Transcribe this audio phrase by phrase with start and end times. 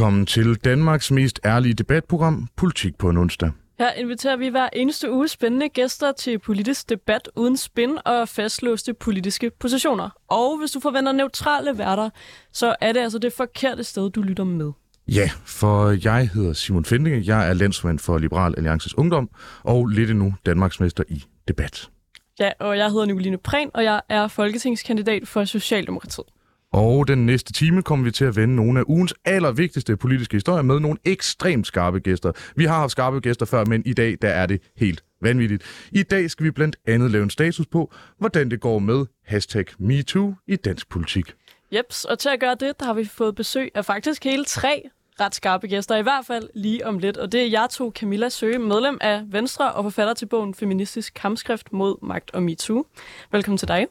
[0.00, 3.50] Velkommen til Danmarks mest ærlige debatprogram, Politik på en onsdag.
[3.78, 8.94] Her inviterer vi hver eneste uge spændende gæster til politisk debat uden spin og fastlåste
[8.94, 10.10] politiske positioner.
[10.28, 12.10] Og hvis du forventer neutrale værter,
[12.52, 14.72] så er det altså det forkerte sted, du lytter med.
[15.08, 19.30] Ja, for jeg hedder Simon Fendinge, jeg er landsmand for Liberal Alliances Ungdom,
[19.62, 21.90] og lidt endnu Danmarksmester i debat.
[22.38, 26.26] Ja, og jeg hedder Nicoline Prehn, og jeg er folketingskandidat for Socialdemokratiet.
[26.72, 30.62] Og den næste time kommer vi til at vende nogle af ugens allervigtigste politiske historier
[30.62, 32.32] med nogle ekstremt skarpe gæster.
[32.56, 35.62] Vi har haft skarpe gæster før, men i dag der er det helt vanvittigt.
[35.92, 39.64] I dag skal vi blandt andet lave en status på, hvordan det går med hashtag
[39.78, 41.34] MeToo i dansk politik.
[41.72, 44.82] Jeps, og til at gøre det, der har vi fået besøg af faktisk hele tre
[45.20, 47.16] ret skarpe gæster, i hvert fald lige om lidt.
[47.16, 51.14] Og det er jeg to, Camilla Søge, medlem af Venstre og forfatter til bogen Feministisk
[51.14, 52.86] kampskrift mod magt og MeToo.
[53.32, 53.86] Velkommen til dig.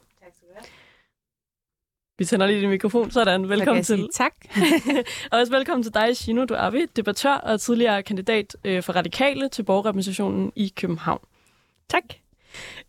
[2.20, 3.48] Vi tænder lige din mikrofon, sådan.
[3.48, 4.08] Velkommen til.
[4.14, 4.32] tak.
[5.30, 9.62] og også velkommen til dig, Shino Duavi, debattør og tidligere kandidat øh, for Radikale til
[9.62, 11.20] borgerrepræsentationen i København.
[11.88, 12.02] Tak.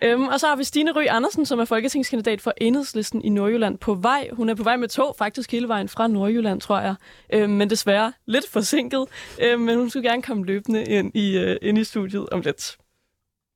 [0.02, 3.78] Øhm, og så har vi Stine Røg Andersen, som er folketingskandidat for Enhedslisten i Nordjylland
[3.78, 4.30] på vej.
[4.34, 6.96] Hun er på vej med tog, faktisk hele vejen fra Nordjylland, tror jeg.
[7.34, 9.06] Øhm, men desværre lidt forsinket.
[9.42, 12.78] Øhm, men hun skulle gerne komme løbende ind i, øh, ind i studiet om lidt.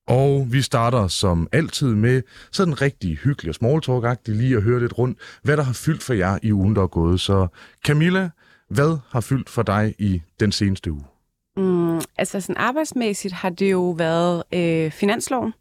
[0.07, 4.79] Og vi starter som altid med sådan rigtig hyggelig og small talk lige at høre
[4.79, 7.19] lidt rundt, hvad der har fyldt for jer i ugen, der er gået.
[7.19, 7.47] Så
[7.85, 8.29] Camilla,
[8.69, 11.03] hvad har fyldt for dig i den seneste uge?
[11.57, 15.53] Mm, altså sådan arbejdsmæssigt har det jo været øh, finansloven,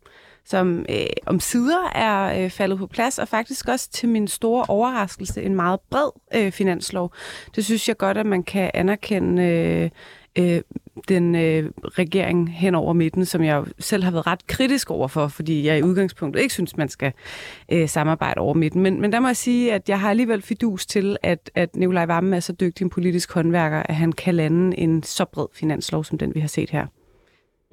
[0.44, 4.64] som øh, om sider er øh, faldet på plads, og faktisk også til min store
[4.68, 7.12] overraskelse en meget bred øh, finanslov.
[7.56, 9.90] Det synes jeg godt, at man kan anerkende øh,
[10.38, 10.62] øh,
[11.08, 15.28] den øh, regering hen over midten, som jeg selv har været ret kritisk over for,
[15.28, 17.12] fordi jeg i udgangspunktet ikke synes, man skal
[17.72, 18.82] øh, samarbejde over midten.
[18.82, 22.06] Men, men der må jeg sige, at jeg har alligevel fidus til, at, at Nikolaj
[22.06, 26.04] Vammen er så dygtig en politisk håndværker, at han kan lande en så bred finanslov,
[26.04, 26.86] som den vi har set her.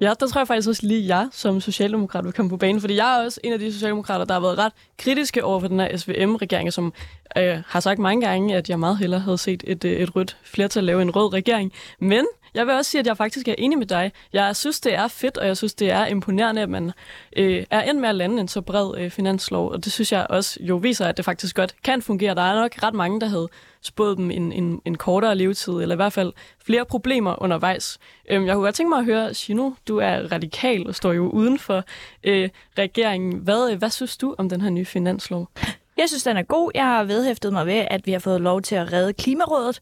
[0.02, 2.96] Ja, der tror jeg faktisk også lige, jeg som socialdemokrat vil komme på banen, fordi
[2.96, 5.80] jeg er også en af de socialdemokrater, der har været ret kritiske over for den
[5.80, 6.92] her SVM-regering, som
[7.38, 10.36] øh, har sagt mange gange, at jeg meget hellere havde set et, øh, et rødt
[10.44, 11.72] flertal lave en rød regering.
[12.00, 14.12] Men jeg vil også sige, at jeg faktisk er enig med dig.
[14.32, 16.92] Jeg synes, det er fedt, og jeg synes, det er imponerende, at man
[17.36, 19.70] øh, er endt med at lande en så bred øh, finanslov.
[19.70, 22.34] Og det synes jeg også jo viser, at det faktisk godt kan fungere.
[22.34, 23.48] Der er nok ret mange, der havde
[23.82, 26.32] spået dem en, en, en kortere levetid, eller i hvert fald
[26.64, 27.98] flere problemer undervejs.
[28.30, 31.28] Øhm, jeg kunne godt tænke mig at høre, Shino, du er radikal og står jo
[31.28, 31.84] uden for
[32.24, 32.48] øh,
[32.78, 33.38] regeringen.
[33.38, 35.48] Hvad, øh, hvad synes du om den her nye finanslov?
[35.96, 36.70] Jeg synes, den er god.
[36.74, 39.80] Jeg har vedhæftet mig ved, at vi har fået lov til at redde Klimarådet.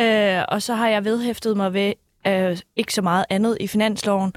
[0.00, 1.92] Øh, og så har jeg vedhæftet mig ved,
[2.26, 4.32] øh, ikke så meget andet i finansloven,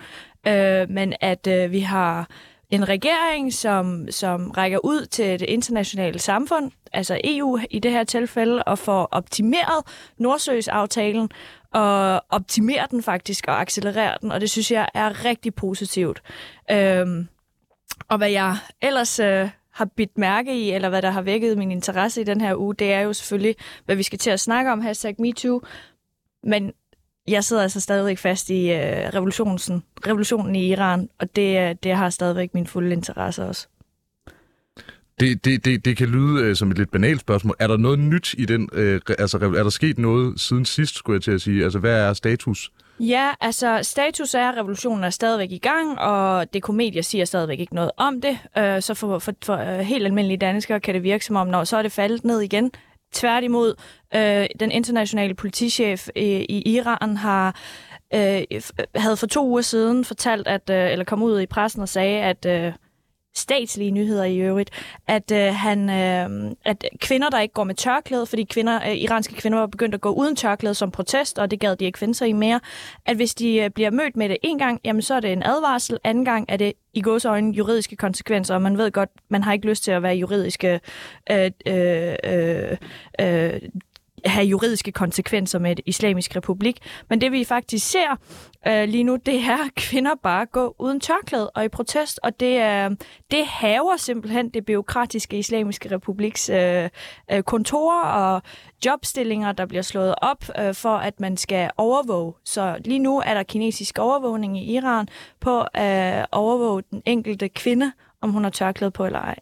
[0.47, 2.27] øh, men at øh, vi har
[2.69, 8.03] en regering, som, som rækker ud til det internationale samfund, altså EU i det her
[8.03, 9.85] tilfælde, og får optimeret
[10.17, 11.29] Nordsøs-aftalen,
[11.73, 16.21] og optimere den faktisk og accelerere den, og det synes jeg er rigtig positivt.
[16.71, 17.27] Øhm,
[18.07, 21.71] og hvad jeg ellers øh, har bidt mærke i, eller hvad der har vækket min
[21.71, 23.55] interesse i den her uge, det er jo selvfølgelig,
[23.85, 25.61] hvad vi skal til at snakke om, hashtag MeToo,
[26.43, 26.73] men
[27.27, 31.95] jeg sidder altså stadigvæk fast i øh, revolutionen, revolutionen i Iran, og det, øh, det
[31.95, 33.67] har stadigvæk min fulde interesse også.
[35.19, 37.55] Det, det, det, det kan lyde øh, som et lidt banalt spørgsmål.
[37.59, 38.69] Er der noget nyt i den?
[38.73, 41.63] Øh, altså, er der sket noget siden sidst, skulle jeg til at sige?
[41.63, 42.71] Altså, hvad er status?
[42.99, 47.59] Ja, altså status er, at revolutionen er stadigvæk i gang, og det komedie siger stadigvæk
[47.59, 48.37] ikke noget om det.
[48.57, 51.63] Øh, så for, for, for øh, helt almindelige danskere kan det virke som om, når
[51.63, 52.71] så er det faldet ned igen.
[53.13, 53.75] Tværtimod,
[54.15, 57.55] øh, den internationale politichef i, i Iran har
[58.13, 58.41] øh,
[58.95, 62.21] havde for to uger siden fortalt, at øh, eller kom ud i pressen og sagde,
[62.21, 62.73] at øh,
[63.35, 64.69] statslige nyheder i øvrigt,
[65.07, 69.33] at øh, han øh, at kvinder der ikke går med tørklæde, fordi kvinder øh, iranske
[69.35, 72.15] kvinder var begyndt at gå uden tørklæde som protest, og det gad de ikke finde
[72.15, 72.59] sig i mere,
[73.05, 75.43] at hvis de øh, bliver mødt med det en gang, jamen så er det en
[75.43, 79.53] advarsel, anden gang er det i øjne juridiske konsekvenser, og man ved godt, man har
[79.53, 80.79] ikke lyst til at være juridiske
[81.31, 82.77] øh, øh, øh,
[83.19, 83.61] øh,
[84.25, 86.77] have juridiske konsekvenser med et islamisk republik.
[87.09, 88.17] Men det vi faktisk ser
[88.67, 92.39] øh, lige nu, det er, at kvinder bare går uden tørklæde og i protest, og
[92.39, 92.91] det, øh,
[93.31, 96.89] det haver simpelthen det byråkratiske islamiske republiks øh,
[97.31, 98.41] øh, kontorer og
[98.85, 102.33] jobstillinger, der bliver slået op øh, for, at man skal overvåge.
[102.45, 105.07] Så lige nu er der kinesisk overvågning i Iran
[105.39, 107.91] på øh, at øh, overvåge den enkelte kvinde,
[108.21, 109.39] om hun har tørklæde på eller ej.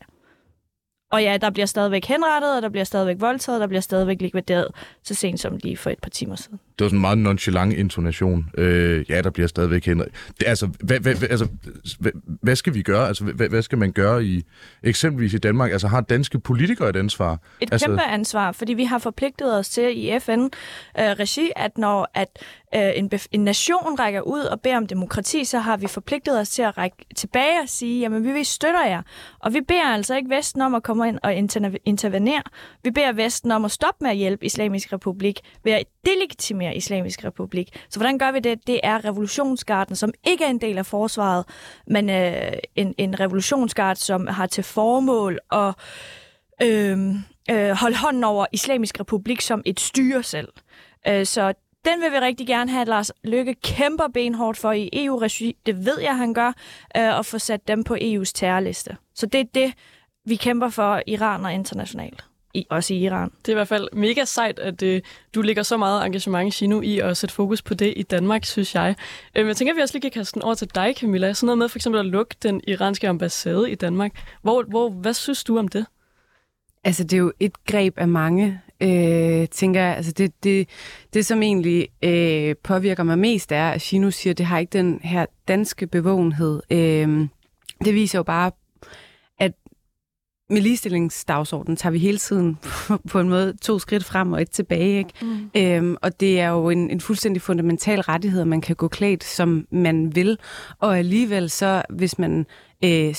[1.12, 4.68] Og ja, der bliver stadigvæk henrettet, og der bliver stadigvæk voldtaget, der bliver stadigvæk likvideret,
[5.04, 6.60] så sent som lige for et par timer siden.
[6.80, 8.46] Det var sådan en meget nonchalant intonation.
[8.58, 10.16] Øh, ja, der bliver stadigvæk henrettet.
[10.40, 11.48] Det, altså, hvad, hvad, altså
[12.00, 12.12] hvad,
[12.42, 13.08] hvad skal vi gøre?
[13.08, 14.44] Altså, hvad, hvad skal man gøre i
[14.84, 15.72] eksempelvis i Danmark?
[15.72, 17.40] Altså, har danske politikere et ansvar?
[17.60, 22.12] Et altså, kæmpe ansvar, fordi vi har forpligtet os til i FN-regi, øh, at når
[22.14, 22.28] at
[22.76, 26.50] øh, en, en nation rækker ud og beder om demokrati, så har vi forpligtet os
[26.50, 29.02] til at række tilbage og sige, jamen vi støtter jer.
[29.40, 31.34] Og vi beder altså ikke Vesten om at komme ind og
[31.86, 32.44] intervenere.
[32.84, 37.26] Vi beder Vesten om at stoppe med at hjælpe Islamisk Republik ved at delegitimere Islamisk
[37.26, 37.86] Republik.
[37.90, 38.68] Så hvordan gør vi det?
[38.68, 41.46] Det er revolutionsgarden, som ikke er en del af forsvaret,
[41.88, 45.74] men øh, en, en revolutionsgard, som har til formål at
[46.62, 47.16] øh,
[47.52, 50.48] øh, holde hånden over Islamisk Republik som et styre selv.
[51.08, 51.54] Øh, så
[51.86, 55.56] den vil vi rigtig gerne have, at Lars Lykke kæmper benhårdt for i EU-regi.
[55.66, 56.54] Det ved jeg, han gør,
[56.98, 58.98] øh, og få sat dem på EU's terrorliste.
[59.16, 59.74] Så det er det,
[60.26, 62.26] vi kæmper for Iran og internationalt.
[62.54, 63.32] I, også i Iran.
[63.40, 65.02] Det er i hvert fald mega sejt, at øh,
[65.36, 68.76] du lægger så meget engagement, Shino, i at sætte fokus på det i Danmark, synes
[68.76, 68.96] jeg.
[69.36, 71.34] Øh, jeg tænker, at vi også lige kan kaste den over til dig, Camilla.
[71.34, 74.12] Sådan noget med for eksempel at lukke den iranske ambassade i Danmark.
[74.42, 75.86] Hvor, hvor, hvad synes du om det?
[76.84, 80.70] Altså, det er jo et greb af mange øh, tænker jeg, altså det, det,
[81.14, 84.78] det som egentlig øh, påvirker mig mest er, at Shino siger, at det har ikke
[84.78, 86.62] den her danske bevågenhed.
[86.72, 87.28] Øh,
[87.86, 88.52] det viser jo bare,
[89.40, 89.52] at
[90.50, 92.58] med ligestillingsdagsordenen tager vi hele tiden
[93.12, 94.98] på en måde to skridt frem og et tilbage.
[94.98, 95.14] Ikke?
[95.22, 95.52] Mm.
[95.58, 99.24] Øhm, og det er jo en, en fuldstændig fundamental rettighed, at man kan gå klædt,
[99.24, 100.38] som man vil.
[100.80, 102.46] Og alligevel så, hvis man
[102.84, 103.16] øh,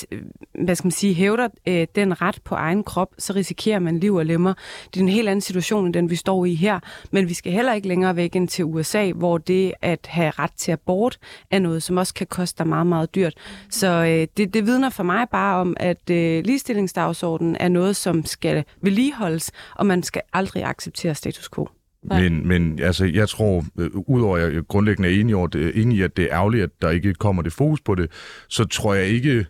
[0.65, 4.15] hvad skal man sige, hævder øh, den ret på egen krop, så risikerer man liv
[4.15, 4.55] og lemmer.
[4.95, 6.81] Det er en helt anden situation, end den vi står i her.
[7.11, 10.53] Men vi skal heller ikke længere væk ind til USA, hvor det at have ret
[10.57, 11.19] til abort
[11.51, 13.35] er noget, som også kan koste dig meget, meget dyrt.
[13.71, 18.25] Så øh, det, det vidner for mig bare om, at øh, ligestillingsdagsordenen er noget, som
[18.25, 21.69] skal vedligeholdes, og man skal aldrig acceptere status quo.
[22.03, 25.99] Men, men altså, jeg tror, øh, udover at jeg grundlæggende er enig, over det, enig
[25.99, 28.11] i, at det er ærgerligt, at der ikke kommer det fokus på det,
[28.49, 29.47] så tror jeg ikke,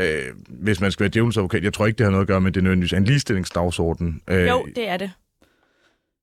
[0.00, 2.40] øh, hvis man skal være djævelens advokat, jeg tror ikke, det har noget at gøre
[2.40, 4.22] med, det nødvendigvis en ligestillingsdagsorden.
[4.30, 5.10] Øh, jo, det er det.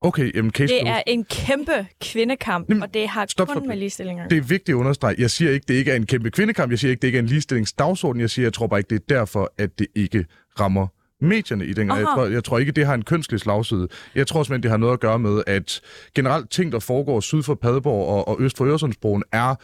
[0.03, 3.68] Okay, jamen case Det er en kæmpe kvindekamp, jamen, og det har stop, kun stop.
[3.68, 5.15] med ligestilling Det er vigtigt at understrege.
[5.18, 6.71] Jeg siger ikke, det ikke er en kæmpe kvindekamp.
[6.71, 8.21] Jeg siger ikke, det ikke er en ligestillingsdagsorden.
[8.21, 10.25] Jeg siger, jeg tror bare ikke, det er derfor, at det ikke
[10.59, 10.88] rammer
[11.21, 11.88] medierne i den.
[11.88, 13.88] Jeg tror, jeg tror ikke, det har en kønslig slagside.
[14.15, 15.81] Jeg tror simpelthen, det har noget at gøre med, at
[16.15, 19.56] generelt ting, der foregår syd for Padborg og, og øst for Øresundsbroen, er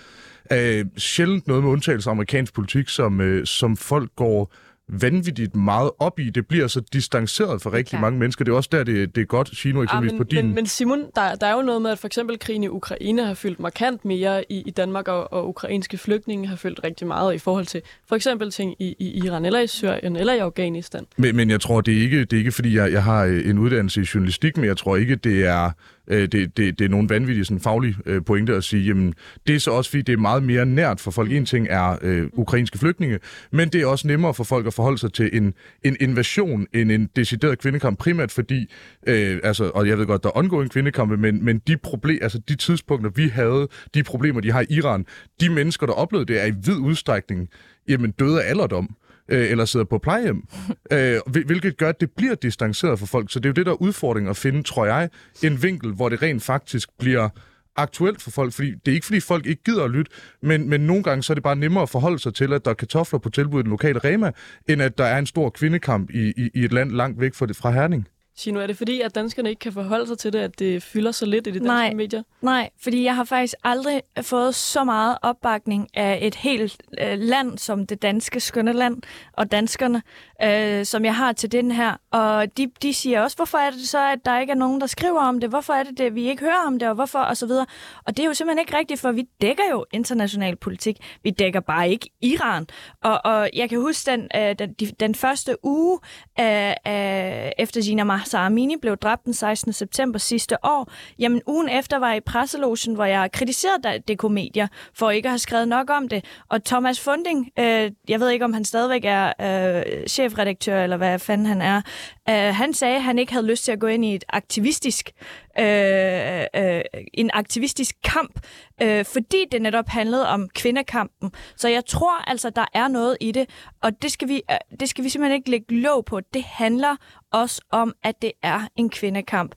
[0.54, 4.54] øh, sjældent noget med undtagelse af amerikansk politik, som, øh, som folk går
[4.90, 6.30] vanvittigt meget op i.
[6.30, 8.02] Det bliver så distanceret for rigtig okay.
[8.02, 8.46] mange mennesker.
[8.46, 10.46] Det er også der, det, det er godt, Shino, eksempelvis ja, men, på din...
[10.46, 13.26] Men, men Simon, der, der er jo noget med, at for eksempel krigen i Ukraine
[13.26, 17.36] har fyldt markant mere i, i Danmark, og, og ukrainske flygtninge har fyldt rigtig meget
[17.36, 21.06] i forhold til for eksempel ting i, i Iran, eller i Syrien, eller i Afghanistan.
[21.18, 23.58] Men, men jeg tror, det er ikke, det er ikke fordi jeg, jeg har en
[23.58, 25.72] uddannelse i journalistik, men jeg tror ikke, det er
[26.07, 29.13] øh, det, det, det er nogle vanvittige sådan, faglige øh, pointer at sige, jamen,
[29.48, 31.31] det er så også fordi, det er meget mere nært for folk.
[31.31, 33.19] En ting er øh, ukrainske flygtninge,
[33.51, 36.92] men det er også nemmere for folk at forholde sig til en, en invasion end
[36.92, 38.71] en decideret kvindekamp, primært fordi,
[39.07, 42.39] øh, altså, og jeg ved godt, der er ongoing kvindekampe, men, men de, problem, altså,
[42.50, 45.05] de tidspunkter, vi havde, de problemer, de har i Iran,
[45.41, 47.50] de mennesker, der oplevede det, er i vid udstrækning
[47.88, 48.96] jamen, døde af alderdom
[49.29, 50.43] øh, eller sidder på plejehjem,
[50.93, 53.31] øh, hvilket gør, at det bliver distanceret for folk.
[53.31, 55.10] Så det er jo det, der er udfordringen at finde, tror jeg,
[55.43, 57.29] en vinkel, hvor det rent faktisk bliver
[57.77, 60.81] aktuelt for folk, fordi det er ikke fordi folk ikke gider at lytte, men, men
[60.81, 63.19] nogle gange så er det bare nemmere at forholde sig til, at der er kartofler
[63.19, 64.31] på tilbud i den lokale Rema,
[64.69, 67.46] end at der er en stor kvindekamp i, i, i et land langt væk fra,
[67.46, 68.07] det, fra Herning.
[68.39, 71.12] Sino, er det fordi, at danskerne ikke kan forholde sig til det, at det fylder
[71.12, 72.24] så lidt i de danske nej, medier?
[72.41, 77.58] Nej, fordi jeg har faktisk aldrig fået så meget opbakning af et helt øh, land
[77.58, 79.01] som det danske skønne land
[79.34, 80.01] og danskerne,
[80.44, 81.96] øh, som jeg har til den her.
[82.12, 84.88] Og de, de siger også, hvorfor er det så, at der ikke er nogen, der
[84.88, 85.50] skriver om det?
[85.50, 87.20] Hvorfor er det, det vi ikke hører om det, og hvorfor?
[87.20, 87.65] Og så videre.
[88.06, 90.98] Og det er jo simpelthen ikke rigtigt, for vi dækker jo international politik.
[91.24, 92.67] Vi dækker bare ikke Iran.
[93.03, 96.00] Og, og jeg kan huske den, øh, den, den første uge
[96.39, 99.74] øh, øh, efter Gina Mahsa Amini blev dræbt den 16.
[99.74, 100.91] september sidste år.
[101.19, 105.31] Jamen ugen efter var jeg i presselogen, hvor jeg kritiserede DK Media for ikke at
[105.31, 106.25] have skrevet nok om det.
[106.50, 111.19] Og Thomas Funding, øh, jeg ved ikke, om han stadigvæk er øh, chefredaktør, eller hvad
[111.19, 111.81] fanden han er,
[112.29, 115.12] øh, han sagde, at han ikke havde lyst til at gå ind i et aktivistisk,
[115.60, 116.82] øh, uh,
[117.14, 118.40] en aktivistisk kamp,
[118.82, 121.32] øh, fordi det netop handlede om kvindekampen.
[121.56, 123.50] Så jeg tror altså, der er noget i det,
[123.82, 126.20] og det skal vi, øh, det skal vi simpelthen ikke lægge låg på.
[126.20, 126.96] Det handler
[127.32, 129.56] også om, at det er en kvindekamp.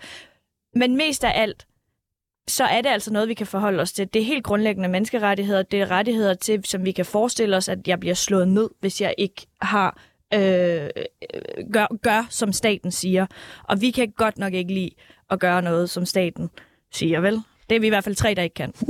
[0.75, 1.66] Men mest af alt,
[2.49, 4.14] så er det altså noget, vi kan forholde os til.
[4.14, 5.62] Det er helt grundlæggende menneskerettigheder.
[5.62, 9.00] Det er rettigheder til, som vi kan forestille os, at jeg bliver slået ned, hvis
[9.00, 10.00] jeg ikke har
[10.35, 10.90] øh, øh
[11.73, 13.26] gør, gør, som staten siger.
[13.64, 14.90] Og vi kan godt nok ikke lide
[15.30, 16.50] at gøre noget, som staten
[16.92, 17.42] siger, vel?
[17.70, 18.72] Det er vi i hvert fald tre, der ikke kan.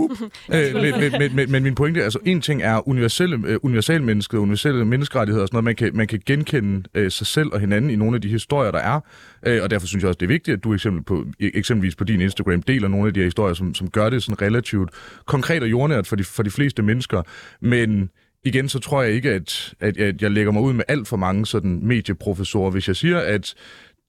[0.55, 3.59] Øh, men, men, men, men, men min pointe er, altså en ting er universelle, øh,
[3.63, 5.65] universelle mennesker, universelle menneskerettigheder og sådan noget.
[5.65, 8.71] Man kan, man kan genkende øh, sig selv og hinanden i nogle af de historier,
[8.71, 9.01] der er.
[9.47, 12.05] Øh, og derfor synes jeg også, det er vigtigt, at du eksempel på, eksempelvis på
[12.05, 14.91] din Instagram deler nogle af de her historier, som, som gør det sådan relativt
[15.27, 17.23] konkret og jordnært for de, for de fleste mennesker.
[17.61, 18.11] Men
[18.45, 21.17] igen, så tror jeg ikke, at, at, at jeg lægger mig ud med alt for
[21.17, 23.55] mange sådan medieprofessorer, hvis jeg siger, at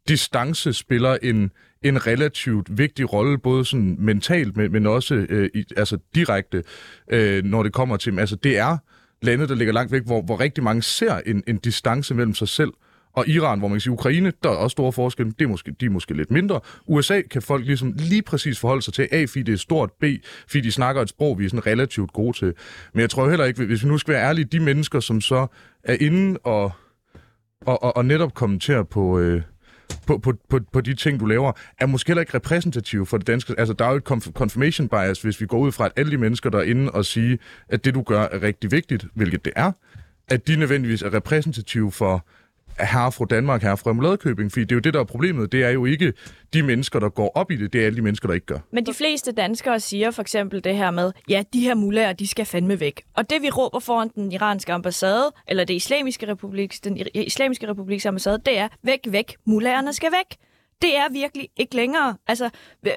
[0.07, 1.51] distance spiller en,
[1.83, 6.63] en relativt vigtig rolle, både sådan mentalt, men, men også øh, i, altså direkte,
[7.11, 8.19] øh, når det kommer til...
[8.19, 8.77] Altså, det er
[9.21, 12.47] lande, der ligger langt væk, hvor, hvor rigtig mange ser en, en distance mellem sig
[12.47, 12.71] selv
[13.13, 15.71] og Iran, hvor man kan sige, Ukraine, der er også store forskelle, det er måske,
[15.79, 16.59] de er måske lidt mindre.
[16.87, 20.03] USA kan folk ligesom lige præcis forholde sig til, A, fordi det er stort, B,
[20.47, 22.53] fordi de snakker et sprog, vi er sådan relativt gode til.
[22.93, 25.47] Men jeg tror heller ikke, hvis vi nu skal være ærlige, de mennesker, som så
[25.83, 26.71] er inde og,
[27.65, 29.41] og, og, og netop kommenterer på, øh,
[30.07, 33.27] på, på, på, på de ting, du laver, er måske heller ikke repræsentative for det
[33.27, 33.55] danske.
[33.57, 34.03] Altså, der er jo et
[34.33, 37.05] confirmation bias, hvis vi går ud fra, at alle de mennesker, der er inde og
[37.05, 37.39] sige,
[37.69, 39.71] at det, du gør, er rigtig vigtigt, hvilket det er,
[40.29, 42.25] at de nødvendigvis er repræsentative for
[42.79, 45.51] herre fra Danmark, herre fra Remouladekøbing, fordi det er jo det, der er problemet.
[45.51, 46.13] Det er jo ikke
[46.53, 48.59] de mennesker, der går op i det, det er alle de mennesker, der ikke gør.
[48.71, 52.27] Men de fleste danskere siger for eksempel det her med, ja, de her mulærer, de
[52.27, 53.03] skal fandme væk.
[53.15, 58.05] Og det vi råber foran den iranske ambassade, eller det islamiske republik, den islamiske republiks
[58.05, 60.37] ambassade, det er, væk, væk, mulærerne skal væk.
[60.81, 62.17] Det er virkelig ikke længere.
[62.27, 62.49] Altså,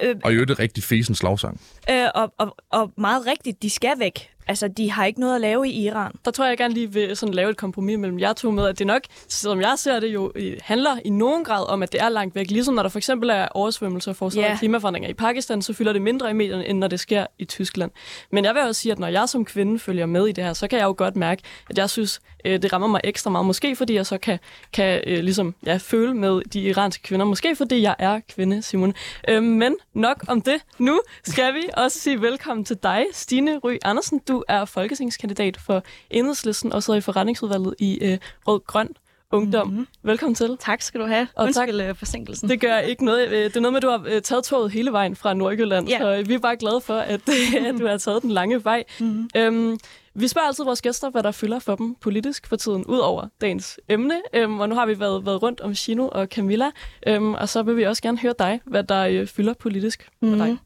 [0.03, 1.61] øh, og jo det rigtig fesen slagsang.
[1.89, 4.29] Øh, og, og, og meget rigtigt, de skal væk.
[4.47, 6.11] Altså, de har ikke noget at lave i Iran.
[6.25, 8.67] Der tror jeg, jeg gerne lige vil sådan lave et kompromis mellem jer to med,
[8.67, 12.01] at det nok, som jeg ser det jo, handler i nogen grad om, at det
[12.01, 12.51] er langt væk.
[12.51, 14.59] Ligesom når der for eksempel er oversvømmelser og forårsaget yeah.
[14.59, 17.91] klimaforandringer i Pakistan, så fylder det mindre i medierne, end når det sker i Tyskland.
[18.31, 20.53] Men jeg vil også sige, at når jeg som kvinde følger med i det her,
[20.53, 23.45] så kan jeg jo godt mærke, at jeg synes, øh, det rammer mig ekstra meget.
[23.45, 24.39] Måske fordi jeg så kan,
[24.73, 27.25] kan øh, ligesom, ja, føle med de iranske kvinder.
[27.25, 28.93] Måske fordi jeg er kvinde, Simon.
[29.29, 30.61] Øh, men nok om det.
[30.79, 34.21] Nu skal vi også sige velkommen til dig, Stine Ry Andersen.
[34.27, 38.89] Du er folketingskandidat for Enhedslisten og sidder i forretningsudvalget i øh, Rød Grøn
[39.31, 39.67] Ungdom.
[39.67, 39.87] Mm-hmm.
[40.03, 40.57] Velkommen til.
[40.59, 41.27] Tak skal du have.
[41.35, 41.89] Og Undskyld tak.
[41.89, 42.49] Øh, forsinkelsen.
[42.49, 43.29] Det gør ikke noget.
[43.29, 45.87] Øh, det er noget med, at du har øh, taget toget hele vejen fra Nordjylland,
[45.87, 45.99] ja.
[45.99, 47.21] så vi er bare glade for, at,
[47.67, 48.83] at du har taget den lange vej.
[48.99, 49.29] Mm-hmm.
[49.37, 49.79] Øhm,
[50.15, 53.27] vi spørger altid vores gæster, hvad der fylder for dem politisk for tiden, ud over
[53.41, 54.21] dagens emne.
[54.33, 56.71] Øhm, og nu har vi været, været rundt om Chino og Camilla,
[57.07, 60.25] øhm, og så vil vi også gerne høre dig, hvad der øh, fylder politisk for
[60.25, 60.37] mm.
[60.37, 60.57] dig.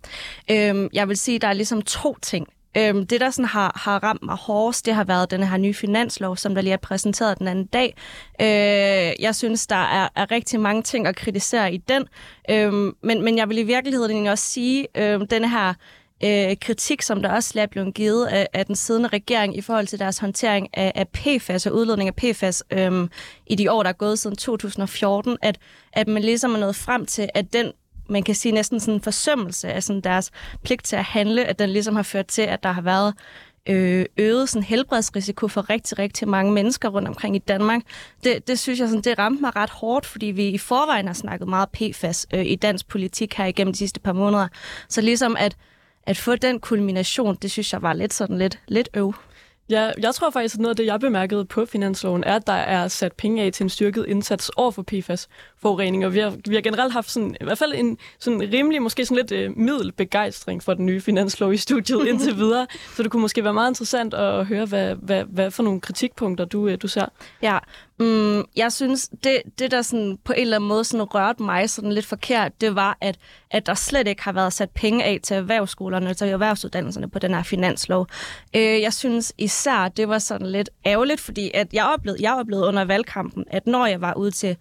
[0.52, 2.48] Øhm, jeg vil sige, at der er ligesom to ting.
[2.78, 5.74] Øhm, det, der sådan har, har ramt mig hårdest, det har været den her nye
[5.74, 7.98] finanslov, som der lige er præsenteret den anden dag.
[8.42, 12.06] Øh, jeg synes, der er, er rigtig mange ting at kritisere i den,
[12.50, 15.74] øhm, men, men jeg vil i virkeligheden også sige, øhm, den her
[16.24, 19.88] øh, kritik, som der også er blevet givet af, af den siddende regering i forhold
[19.88, 23.10] til deres håndtering af, af PFAS og udledning af PFAS øhm,
[23.48, 25.58] i de år, der er gået siden 2014, at,
[25.94, 27.72] at man ligesom er nået frem til, at den
[28.10, 30.32] man kan sige næsten sådan en forsømmelse af sådan deres
[30.64, 33.14] pligt til at handle, at den ligesom har ført til, at der har været
[33.70, 37.82] øh, øget sådan helbredsrisiko for rigtig, rigtig mange mennesker rundt omkring i Danmark.
[38.24, 41.14] Det, det synes jeg, sådan, det ramte mig ret hårdt, fordi vi i forvejen har
[41.14, 44.48] snakket meget PFAS øh, i dansk politik her igennem de sidste par måneder.
[44.90, 45.56] Så ligesom at
[46.10, 49.14] at få den kulmination, det synes jeg var lidt sådan lidt, lidt øv.
[49.70, 52.54] Ja, jeg tror faktisk, at noget af det, jeg bemærkede på finansloven, er, at der
[52.54, 55.28] er sat penge af til en styrket indsats over for PFAS
[55.62, 58.82] forurening, og vi har, vi har generelt haft sådan, i hvert fald en sådan rimelig,
[58.82, 62.68] måske sådan lidt øh, middelbegejstring for den nye finanslov i studiet indtil videre.
[62.96, 66.46] Så det kunne måske være meget interessant at høre, hvad, hvad, hvad for nogle kritikpunkter
[66.46, 67.06] du, øh, du ser.
[67.42, 67.58] Ja,
[68.00, 71.70] mm, jeg synes, det, det der sådan på en eller anden måde sådan rørte mig
[71.70, 73.18] sådan lidt forkert, det var, at,
[73.52, 77.34] at der slet ikke har været sat penge af til erhvervsskolerne, til erhvervsuddannelserne på den
[77.34, 78.08] her finanslov.
[78.56, 82.68] Øh, jeg synes især, det var sådan lidt ærgerligt, fordi at jeg oplevede, jeg oplevede
[82.68, 84.58] under valgkampen, at når jeg var ude til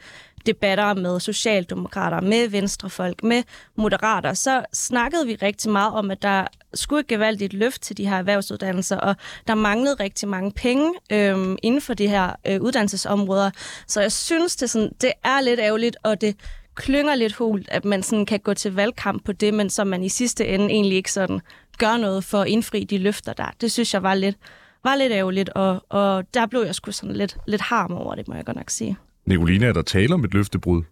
[0.48, 3.42] debatter med socialdemokrater, med venstrefolk, med
[3.76, 8.08] moderater, så snakkede vi rigtig meget om, at der skulle et gevaldigt løft til de
[8.08, 13.50] her erhvervsuddannelser, og der manglede rigtig mange penge øh, inden for de her øh, uddannelsesområder.
[13.86, 16.36] Så jeg synes, det, sådan, det er lidt ærgerligt, og det
[16.74, 20.02] klynger lidt hult, at man sådan kan gå til valgkamp på det, men som man
[20.02, 21.40] i sidste ende egentlig ikke sådan
[21.78, 23.50] gør noget for at indfri de løfter der.
[23.60, 24.36] Det synes jeg var lidt,
[24.84, 28.28] var lidt ærgerligt, og, og der blev jeg sgu sådan lidt, lidt harm over det,
[28.28, 28.96] må jeg godt nok sige.
[29.28, 30.82] Nicoline, er der tale om et løftebrud?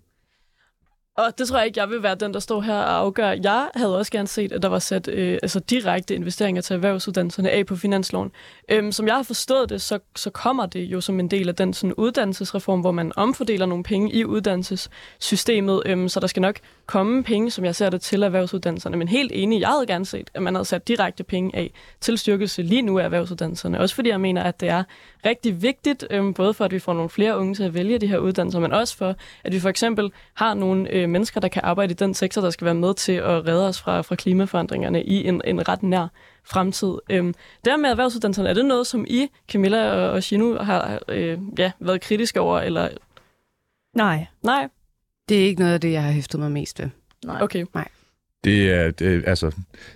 [1.17, 3.31] Og det tror jeg ikke, jeg vil være den, der står her og afgør.
[3.31, 7.51] Jeg havde også gerne set, at der var sat øh, altså direkte investeringer til erhvervsuddannelserne
[7.51, 8.31] af på finansloven.
[8.69, 11.55] Øhm, som jeg har forstået det, så, så kommer det jo som en del af
[11.55, 15.83] den sådan, uddannelsesreform, hvor man omfordeler nogle penge i uddannelsessystemet.
[15.87, 18.97] Øhm, så der skal nok komme penge, som jeg ser det, til erhvervsuddannelserne.
[18.97, 22.19] Men helt enig, jeg havde gerne set, at man havde sat direkte penge af til
[22.19, 23.81] styrkelse lige nu af erhvervsuddannelserne.
[23.81, 24.83] Også fordi jeg mener, at det er
[25.27, 28.07] rigtig vigtigt, øhm, både for at vi får nogle flere unge til at vælge de
[28.07, 31.63] her uddannelser, men også for, at vi for eksempel har nogle øh, mennesker, der kan
[31.65, 35.05] arbejde i den sektor, der skal være med til at redde os fra, fra klimaforandringerne
[35.05, 36.09] i en, en ret nær
[36.45, 36.95] fremtid.
[37.11, 37.35] Øhm,
[37.65, 41.73] der med erhvervsuddannelserne, er det noget, som I, Camilla og, og Shinu, har øh, ja,
[41.81, 42.89] været kritiske over, eller
[43.97, 44.27] Nej.
[44.43, 44.69] nej?
[45.29, 46.89] Det er ikke noget af det, jeg har hæftet mig mest ved.
[47.25, 47.43] Nej.
[47.43, 47.65] Okay.
[48.45, 49.51] Det, er, det, altså,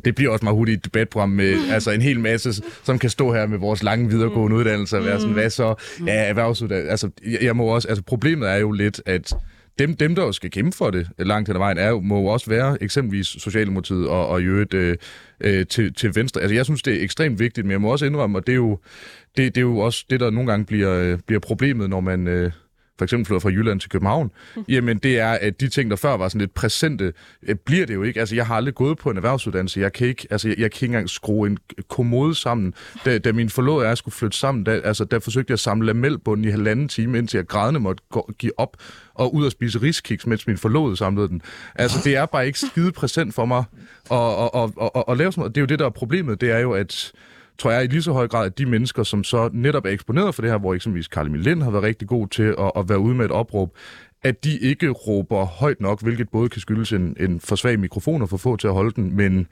[0.05, 3.33] det bliver også meget hurtigt et debatprogram med altså, en hel masse, som kan stå
[3.33, 5.75] her med vores lange videregående uddannelser og være sådan, hvad så?
[6.07, 6.91] Ja, erhvervsuddannelse.
[6.91, 9.35] Altså, jeg, jeg må også, altså, problemet er jo lidt, at
[9.79, 12.21] dem, dem, der jo skal kæmpe for det øh, langt hen ad vejen, er, må
[12.21, 14.97] jo også være eksempelvis Socialdemokratiet og, og i øvrigt øh,
[15.41, 16.41] øh, til, til venstre.
[16.41, 18.57] Altså, jeg synes, det er ekstremt vigtigt, men jeg må også indrømme, og det er
[18.57, 18.79] jo,
[19.37, 22.27] det, det er jo også det, der nogle gange bliver, øh, bliver problemet, når man...
[22.27, 22.53] Øh,
[23.01, 24.31] for eksempel flytter fra Jylland til København,
[24.69, 27.95] jamen det er, at de ting, der før var sådan lidt præsente, øh, bliver det
[27.95, 28.21] jo ikke.
[28.21, 29.81] Altså, jeg har aldrig gået på en erhvervsuddannelse.
[29.81, 32.75] Jeg kan ikke, altså, jeg, jeg kan ikke engang skrue en kommode sammen.
[33.05, 35.61] Da, da min forlovede og jeg skulle flytte sammen, da, altså, der forsøgte jeg at
[35.61, 38.77] samle lamelbunden i halvanden time, indtil jeg grædende måtte gå, give op
[39.15, 41.43] og ud og spise riskiks, mens min forlovede samlede den.
[41.75, 43.65] Altså, det er bare ikke skide præsent for mig
[44.11, 45.55] at, at, at, at, at, at lave sådan noget.
[45.55, 46.41] Det er jo det, der er problemet.
[46.41, 47.13] Det er jo, at
[47.61, 50.35] tror jeg i lige så høj grad, at de mennesker, som så netop er eksponeret
[50.35, 52.89] for det her, hvor eksempelvis Karl Emil Lind har været rigtig god til at, at
[52.89, 53.77] være ude med et opråb,
[54.23, 58.23] at de ikke råber højt nok, hvilket både kan skyldes en, en for svag mikrofon
[58.23, 59.47] og for få til at holde den, men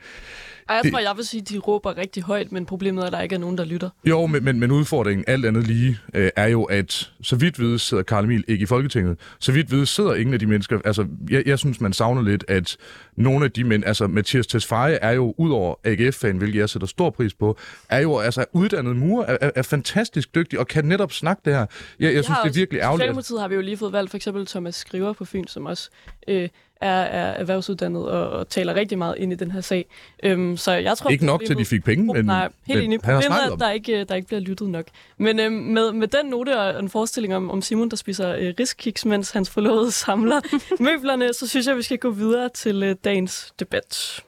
[0.69, 3.07] Ej, jeg Det- tror, jeg vil sige, at de råber rigtig højt, men problemet er,
[3.07, 3.91] at der ikke er nogen, der lytter.
[4.05, 7.79] jo, men, men, men udfordringen alt andet lige øh, er jo, at så vidt ved
[7.79, 9.17] sidder Karl Emil ikke i Folketinget.
[9.39, 12.45] Så vidt ved sidder ingen af de mennesker, altså jeg, jeg synes, man savner lidt,
[12.49, 12.77] at
[13.19, 16.87] nogle af de mænd, altså Mathias Tesfaye er jo ud over AGF-fan, hvilket jeg sætter
[16.89, 17.59] stor pris på,
[17.89, 21.55] er jo altså uddannet mur, er, er, er fantastisk dygtig og kan netop snakke det
[21.55, 21.67] her.
[22.01, 22.95] Jeg, jeg synes, har det er virkelig ærgerligt.
[22.95, 25.67] at- Socialdemokratiet har vi jo lige fået valgt for eksempel Thomas Skriver på Fyn, som
[25.67, 25.91] også
[26.29, 26.49] øh,
[26.81, 29.87] er, er erhvervsuddannet og, og taler rigtig meget ind i den her sag.
[30.23, 33.01] Øhm, så jeg tror, Ikke nok til, at de fik penge, men, Nej, helt enig.
[33.01, 34.87] Problemet er, at der ikke, der ikke bliver lyttet nok.
[35.19, 38.55] Men øhm, med, med den note og en forestilling om, om Simon, der spiser øh,
[38.61, 40.41] riskiks, mens hans forlovede samler
[40.85, 44.23] møblerne, så synes jeg, vi skal gå videre til øh, dagens debat.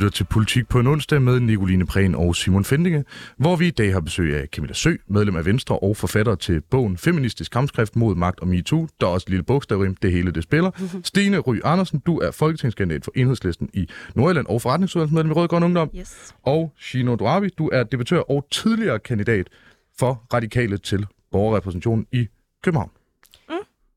[0.00, 3.04] Lytter til Politik på en onsdag med Nicoline Prehn og Simon Fendinge,
[3.36, 6.60] hvor vi i dag har besøg af Camilla Sø, medlem af Venstre og forfatter til
[6.60, 8.88] bogen Feministisk kampskrift mod magt og MeToo.
[9.00, 10.70] Der er også et lille bogstavrim, det hele det spiller.
[11.04, 15.90] Stine Ry Andersen, du er folketingskandidat for Enhedslisten i Nordjylland og forretningsudvalgsmedlem i Rødgrøn Ungdom.
[15.98, 16.34] Yes.
[16.42, 19.46] Og Shino Duavi, du er debattør og tidligere kandidat
[19.98, 22.26] for radikale til borgerrepræsentationen i
[22.64, 22.90] København.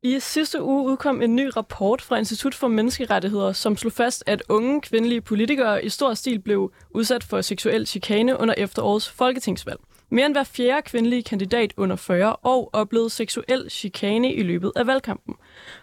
[0.06, 4.44] I sidste uge udkom en ny rapport fra Institut for Menneskerettigheder, som slog fast, at
[4.50, 9.80] unge kvindelige politikere i stor stil blev udsat for seksuel chikane under efterårets folketingsvalg.
[10.10, 14.88] Mere end hver fjerde kvindelige kandidat under 40 år oplevede seksuel chikane i løbet af
[14.88, 15.36] valgkampen.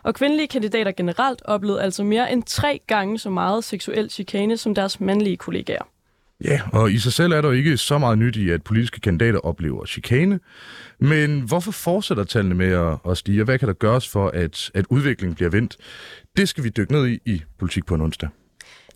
[0.02, 4.74] Og kvindelige kandidater generelt oplevede altså mere end tre gange så meget seksuel chikane som
[4.74, 5.84] deres mandlige kollegaer.
[6.44, 9.00] Ja, og i sig selv er der jo ikke så meget nyt i, at politiske
[9.00, 10.40] kandidater oplever chikane.
[10.98, 14.70] Men hvorfor fortsætter tallene med at, at stige, og hvad kan der gøres for, at,
[14.74, 15.76] at udviklingen bliver vendt?
[16.36, 18.28] Det skal vi dykke ned i i Politik på en onsdag.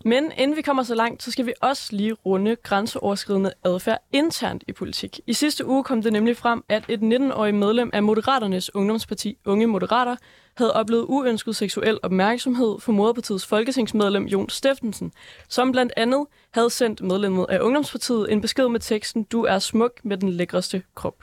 [0.07, 4.63] Men inden vi kommer så langt, så skal vi også lige runde grænseoverskridende adfærd internt
[4.67, 5.19] i politik.
[5.27, 9.67] I sidste uge kom det nemlig frem, at et 19-årig medlem af Moderaternes ungdomsparti Unge
[9.67, 10.15] Moderater
[10.57, 15.11] havde oplevet uønsket seksuel opmærksomhed for Moderpartiets folketingsmedlem Jon Steffensen,
[15.49, 19.91] som blandt andet havde sendt medlemmet af Ungdomspartiet en besked med teksten Du er smuk
[20.03, 21.17] med den lækreste krop.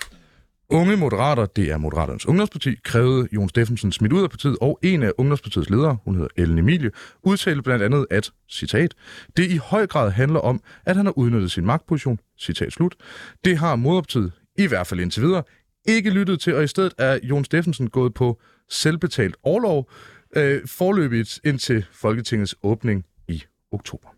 [0.72, 5.02] Unge Moderater, det er Moderaternes ungdomsparti, krævede Jon Steffensen smidt ud af partiet, og en
[5.02, 6.90] af ungdomspartiets ledere, hun hedder Ellen Emilie,
[7.22, 8.94] udtalte blandt andet, at, citat,
[9.36, 12.96] det i høj grad handler om, at han har udnyttet sin magtposition, citat slut.
[13.44, 15.42] Det har Moderpartiet, i hvert fald indtil videre,
[15.88, 19.90] ikke lyttet til, og i stedet er Jon Steffensen gået på selvbetalt overlov,
[20.36, 24.08] øh, forløbigt indtil Folketingets åbning i oktober.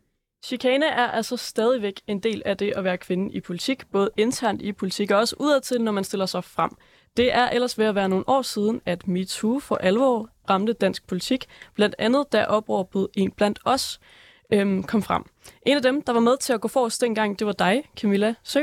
[0.45, 4.63] Chikane er altså stadigvæk en del af det at være kvinde i politik, både internt
[4.63, 6.71] i politik og også udadtil, når man stiller sig frem.
[7.17, 11.07] Det er ellers ved at være nogle år siden, at MeToo for alvor ramte dansk
[11.07, 14.01] politik, blandt andet da opråbet En blandt os
[14.53, 15.23] øhm, kom frem.
[15.67, 18.35] En af dem, der var med til at gå forrest dengang, det var dig, Camilla
[18.43, 18.61] Sø.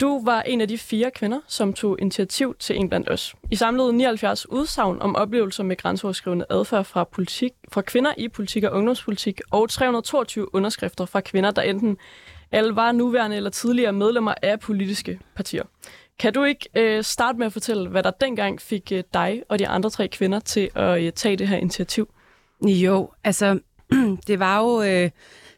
[0.00, 3.34] Du var en af de fire kvinder, som tog initiativ til en blandt os.
[3.50, 8.64] I samlede 79 udsagn om oplevelser med grænseoverskridende adfærd fra, politik, fra kvinder i politik
[8.64, 11.96] og ungdomspolitik, og 322 underskrifter fra kvinder, der enten
[12.52, 15.62] alle var nuværende eller tidligere medlemmer af politiske partier.
[16.18, 19.58] Kan du ikke øh, starte med at fortælle, hvad der dengang fik øh, dig og
[19.58, 22.08] de andre tre kvinder til at øh, tage det her initiativ?
[22.66, 23.58] Jo, altså,
[24.26, 25.10] det var jo øh,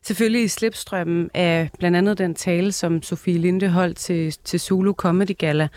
[0.08, 4.92] selvfølgelig i slipstrømmen af blandt andet den tale, som Sofie Linde holdt til, til Zulu
[4.92, 5.68] Comedy Gala,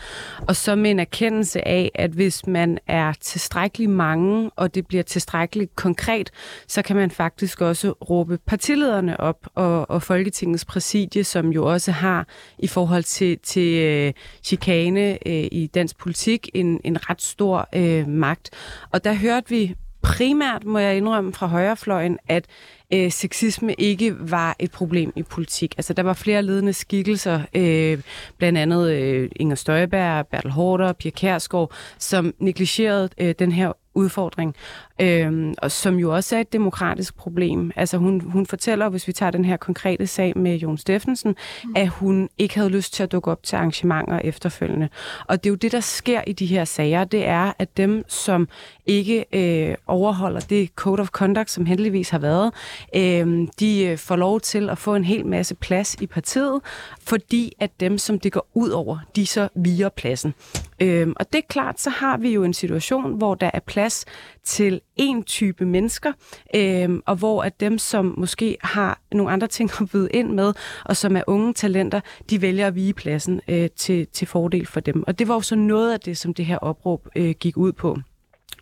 [0.48, 5.04] og så med en erkendelse af, at hvis man er tilstrækkelig mange, og det bliver
[5.04, 6.32] tilstrækkeligt konkret,
[6.67, 11.91] så kan man faktisk også råbe partilederne op, og, og Folketingets præsidie, som jo også
[11.91, 12.28] har
[12.60, 14.13] i forhold til, til øh,
[14.44, 18.50] chikane øh, i dansk politik en, en ret stor øh, magt.
[18.91, 22.46] Og der hørte vi primært, må jeg indrømme fra højrefløjen, at
[22.94, 25.74] øh, sexisme ikke var et problem i politik.
[25.78, 28.00] Altså, der var flere ledende skikkelser, øh,
[28.38, 34.56] blandt andet øh, Inger Støjberg, Bertel Hårder, Pia Kærsgaard, som negligerede øh, den her udfordring,
[35.02, 37.72] øh, og som jo også er et demokratisk problem.
[37.76, 41.74] Altså hun, hun fortæller, hvis vi tager den her konkrete sag med Jon Steffensen, mm.
[41.76, 44.90] at hun ikke havde lyst til at dukke op til arrangementer efterfølgende.
[45.28, 48.04] Og det er jo det, der sker i de her sager, det er, at dem,
[48.08, 48.48] som
[48.86, 52.54] ikke øh, overholder det code of conduct, som heldigvis har været,
[52.96, 56.62] øh, de får lov til at få en hel masse plads i partiet,
[57.04, 60.34] fordi at dem, som det går ud over, de så viger pladsen.
[60.82, 64.06] Øh, og det er klart, så har vi jo en situation, hvor der er plads
[64.43, 66.13] til en type mennesker,
[66.56, 70.54] øh, og hvor at dem, som måske har nogle andre ting at byde ind med,
[70.86, 74.80] og som er unge talenter, de vælger at vige pladsen øh, til, til fordel for
[74.80, 75.04] dem.
[75.08, 77.71] Og det var jo så noget af det, som det her opråb øh, gik ud
[77.71, 77.97] på.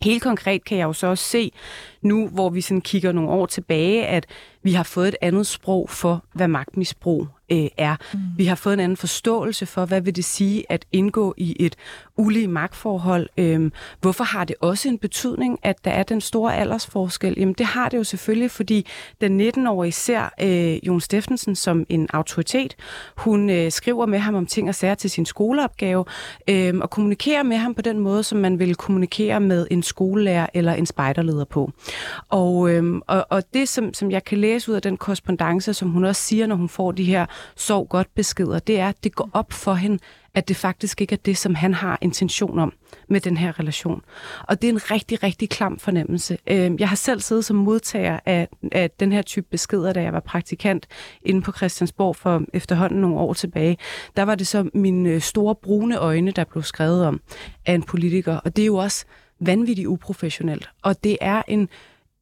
[0.02, 1.52] Helt konkret kan jeg jo så også se
[2.02, 4.26] nu, hvor vi sådan kigger nogle år tilbage, at
[4.64, 7.96] vi har fået et andet sprog for, hvad magtmisbrug øh, er.
[8.14, 8.20] Mm.
[8.38, 11.76] Vi har fået en anden forståelse for, hvad vil det sige at indgå i et
[12.18, 13.30] ulige magtforhold.
[13.38, 17.34] Øhm, hvorfor har det også en betydning, at der er den store aldersforskel?
[17.38, 18.88] Jamen det har det jo selvfølgelig, fordi
[19.22, 22.76] den 19-årige ser øh, Jon Steffensen som en autoritet.
[23.18, 26.06] Hun øh, skriver med ham om ting og sager til sin skoleopgave,
[26.50, 30.48] øh, og kommunikerer med ham på den måde, som man vil kommunikere med en skolelærer
[30.54, 31.72] eller en spejderleder på.
[32.30, 35.90] Og, øh, og, og det, som, som jeg kan læse ud af den korrespondence, som
[35.90, 37.26] hun også siger, når hun får de her
[37.56, 40.00] sov godt beskeder, det er, at det går op for hende,
[40.34, 42.74] at det faktisk ikke er det, som han har intention om
[43.08, 44.02] med den her relation.
[44.48, 46.38] Og det er en rigtig, rigtig klam fornemmelse.
[46.48, 50.14] Øhm, jeg har selv siddet som modtager af, af den her type beskeder, da jeg
[50.14, 50.88] var praktikant
[51.22, 53.78] inde på Christiansborg for efterhånden nogle år tilbage.
[54.18, 57.22] Der var det så mine øh, store brune øjne, der blev skrevet om
[57.66, 58.36] af en politiker.
[58.38, 59.06] Og det er jo også
[59.40, 60.70] vanvittigt uprofessionelt.
[60.84, 61.70] Og det er en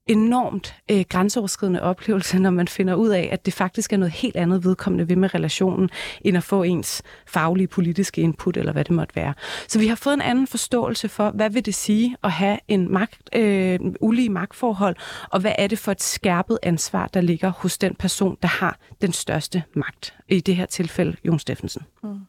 [0.07, 4.35] enormt øh, grænseoverskridende oplevelse, når man finder ud af, at det faktisk er noget helt
[4.35, 5.89] andet vedkommende ved med relationen,
[6.21, 9.33] end at få ens faglige politiske input, eller hvad det måtte være.
[9.67, 12.93] Så vi har fået en anden forståelse for, hvad vil det sige at have en
[12.93, 14.95] magt, øh, ulige magtforhold,
[15.29, 18.77] og hvad er det for et skærpet ansvar, der ligger hos den person, der har
[19.01, 20.13] den største magt.
[20.29, 21.81] I det her tilfælde, Jon Steffensen.
[22.03, 22.19] Mm.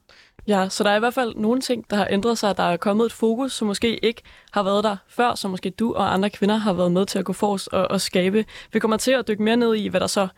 [0.48, 2.56] Ja, så der er i hvert fald nogle ting, der har ændret sig.
[2.56, 5.94] Der er kommet et fokus, som måske ikke har været der før, som måske du
[5.94, 8.44] og andre kvinder har været med til at gå forrest og, og skabe.
[8.72, 10.28] Vi kommer til at dykke mere ned i, hvad der så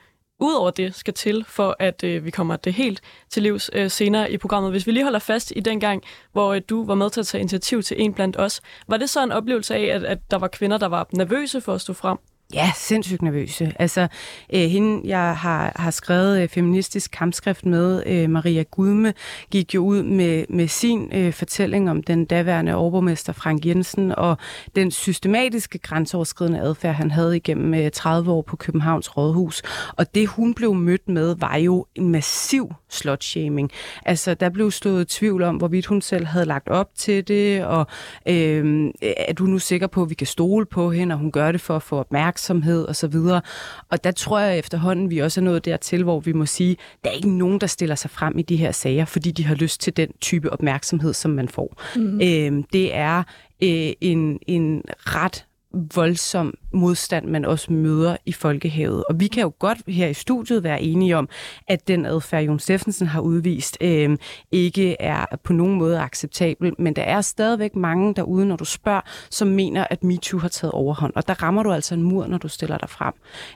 [0.40, 4.32] udover det skal til, for at øh, vi kommer det helt til livs øh, senere
[4.32, 4.70] i programmet.
[4.70, 7.26] Hvis vi lige holder fast i den gang, hvor øh, du var med til at
[7.26, 10.38] tage initiativ til en blandt os, var det så en oplevelse af, at, at der
[10.38, 12.18] var kvinder, der var nervøse for at stå frem?
[12.54, 13.72] Ja, sindssygt nervøse.
[13.78, 14.08] Altså,
[14.54, 19.14] øh, hende, jeg har, har skrevet øh, feministisk kampskrift med, øh, Maria Gudme,
[19.50, 24.38] gik jo ud med, med sin øh, fortælling om den daværende overborgmester Frank Jensen og
[24.76, 29.62] den systematiske grænseoverskridende adfærd, han havde igennem øh, 30 år på Københavns Rådhus.
[29.96, 33.70] Og det, hun blev mødt med, var jo en massiv slutshaming.
[34.06, 37.86] Altså, der blev stået tvivl om, hvorvidt hun selv havde lagt op til det, og
[38.26, 41.52] øh, er du nu sikker på, at vi kan stole på hende, og hun gør
[41.52, 43.14] det for at få opmærksomhed opmærksomhed osv.
[43.16, 43.42] Og,
[43.90, 47.10] og der tror jeg efterhånden, vi også er nået dertil, hvor vi må sige, der
[47.10, 49.80] er ikke nogen, der stiller sig frem i de her sager, fordi de har lyst
[49.80, 51.82] til den type opmærksomhed, som man får.
[51.96, 52.20] Mm.
[52.20, 53.18] Øh, det er
[53.62, 55.46] øh, en, en ret
[55.94, 59.04] voldsom modstand, man også møder i folkehavet.
[59.04, 61.28] Og vi kan jo godt her i studiet være enige om,
[61.68, 64.16] at den adfærd, Jon Steffensen har udvist, øh,
[64.52, 69.00] ikke er på nogen måde acceptabel, men der er stadigvæk mange derude, når du spørger,
[69.30, 71.12] som mener, at MeToo har taget overhånd.
[71.16, 73.14] Og der rammer du altså en mur, når du stiller dig frem.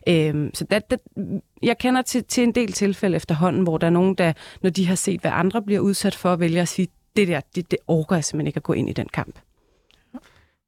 [0.09, 1.01] Øh, så det, det,
[1.63, 4.87] jeg kender til, til en del tilfælde efterhånden, hvor der er nogen, der, når de
[4.87, 8.17] har set, hvad andre bliver udsat for, vælger at sige, det der, det, det overgår
[8.17, 9.39] jeg simpelthen ikke at gå ind i den kamp.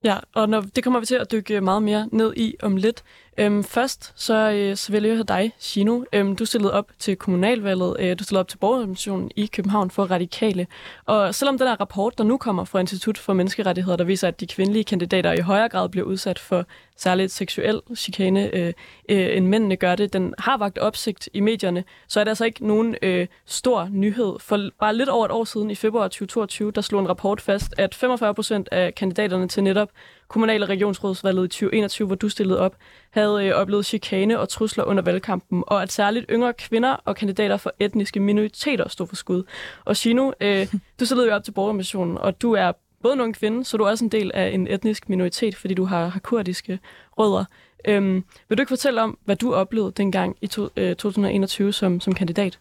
[0.07, 3.03] Ja, og når, det kommer vi til at dykke meget mere ned i om lidt.
[3.38, 6.03] Øhm, først så, øh, så vil jeg høre dig, Shino.
[6.12, 10.05] Øhm, du stillede op til kommunalvalget, øh, du stillede op til borgerorganisationen i København for
[10.05, 10.66] radikale.
[11.07, 14.40] Og selvom den her rapport, der nu kommer fra Institut for Menneskerettigheder, der viser, at
[14.40, 18.72] de kvindelige kandidater i højere grad bliver udsat for særligt seksuel chikane, øh,
[19.09, 22.44] øh, end mændene gør det, den har vagt opsigt i medierne, så er det altså
[22.44, 24.38] ikke nogen øh, stor nyhed.
[24.40, 27.74] For bare lidt over et år siden, i februar 2022, der slog en rapport fast,
[27.78, 29.88] at 45 procent af kandidaterne til netop
[30.28, 32.76] kommunale regionsrådsvalget i 2021, hvor du stillede op,
[33.11, 37.56] havde øh, oplevet chikane og trusler under valgkampen, og at særligt yngre kvinder og kandidater
[37.56, 39.42] for etniske minoriteter stod for skud.
[39.85, 40.66] Og Shino, øh,
[41.00, 43.85] du stillede jo op til borgermissionen, og du er både en ung kvinde, så du
[43.85, 46.78] er også en del af en etnisk minoritet, fordi du har, har kurdiske
[47.18, 47.44] rødder.
[47.88, 52.00] Øhm, vil du ikke fortælle om, hvad du oplevede dengang i to, øh, 2021 som,
[52.00, 52.59] som kandidat?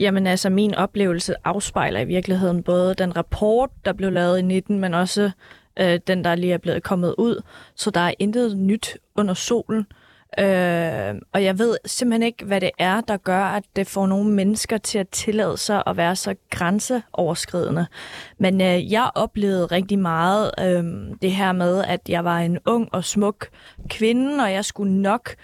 [0.00, 4.78] Jamen altså, min oplevelse afspejler i virkeligheden både den rapport, der blev lavet i 19,
[4.78, 5.30] men også
[5.76, 7.42] øh, den, der lige er blevet kommet ud.
[7.74, 9.78] Så der er intet nyt under solen.
[9.78, 10.05] Øh,
[10.38, 14.30] Øh, og jeg ved simpelthen ikke, hvad det er, der gør, at det får nogle
[14.30, 17.86] mennesker til at tillade sig at være så grænseoverskridende.
[18.38, 20.84] Men øh, jeg oplevede rigtig meget øh,
[21.22, 23.48] det her med, at jeg var en ung og smuk
[23.88, 25.34] kvinde, og jeg skulle nok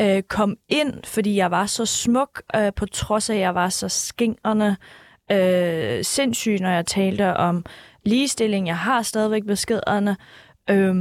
[0.00, 3.68] øh, komme ind, fordi jeg var så smuk, øh, på trods af, at jeg var
[3.68, 4.76] så skingerne
[5.32, 7.64] øh, sindssyg, når jeg talte om
[8.04, 8.66] ligestilling.
[8.66, 10.16] Jeg har stadigvæk beskederne.
[10.70, 10.94] Øh,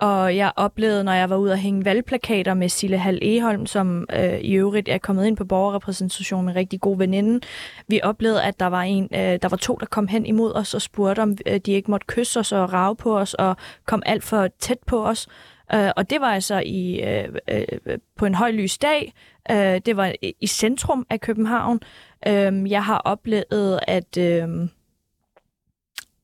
[0.00, 4.06] og jeg oplevede, når jeg var ude og hænge valgplakater med Sille Hal Eholm, som
[4.12, 7.40] øh, i øvrigt er kommet ind på borgerrepræsentation med en rigtig god veninde.
[7.88, 10.74] Vi oplevede, at der var en, øh, der var to, der kom hen imod os
[10.74, 14.02] og spurgte, om øh, de ikke måtte kysse os og rave på os og kom
[14.06, 15.26] alt for tæt på os.
[15.74, 19.12] Øh, og det var altså i, øh, øh, på en høj lys dag.
[19.50, 21.80] Øh, det var i centrum af København.
[22.26, 24.18] Øh, jeg har oplevet, at...
[24.18, 24.48] Øh,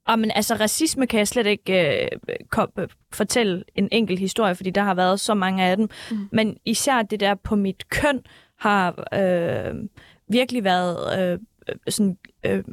[0.07, 2.73] og men altså, racisme kan jeg slet ikke øh, kom,
[3.13, 5.89] fortælle en enkelt historie, fordi der har været så mange af dem.
[6.11, 6.29] Mm.
[6.33, 8.21] Men især det der på mit køn
[8.59, 9.75] har øh,
[10.29, 11.39] virkelig været øh,
[11.89, 12.65] sådan, øh,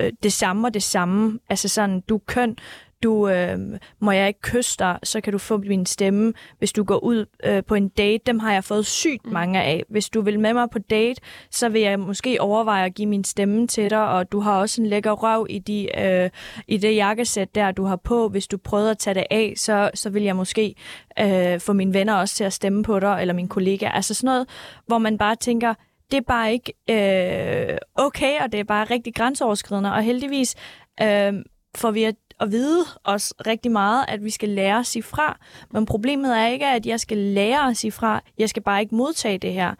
[0.00, 1.38] øh, det samme og det samme.
[1.50, 2.56] Altså sådan, du er køn,
[3.02, 3.58] du øh,
[4.00, 6.32] må jeg ikke kysse dig, så kan du få min stemme.
[6.58, 9.32] Hvis du går ud øh, på en date, dem har jeg fået sygt mm.
[9.32, 9.82] mange af.
[9.88, 13.24] Hvis du vil med mig på date, så vil jeg måske overveje at give min
[13.24, 16.30] stemme til dig, og du har også en lækker røv i, de, øh,
[16.68, 18.28] i det jakkesæt der, du har på.
[18.28, 20.74] Hvis du prøver at tage det af, så, så vil jeg måske
[21.20, 23.88] øh, få mine venner også til at stemme på dig, eller min kollega.
[23.88, 24.48] Altså sådan noget,
[24.86, 25.74] hvor man bare tænker,
[26.10, 30.54] det er bare ikke øh, okay, og det er bare rigtig grænseoverskridende, og heldigvis
[31.02, 31.32] øh,
[31.76, 35.38] får vi at at vide os rigtig meget, at vi skal lære at sige fra.
[35.70, 38.20] Men problemet er ikke, at jeg skal lære at sige fra.
[38.38, 39.74] Jeg skal bare ikke modtage det her.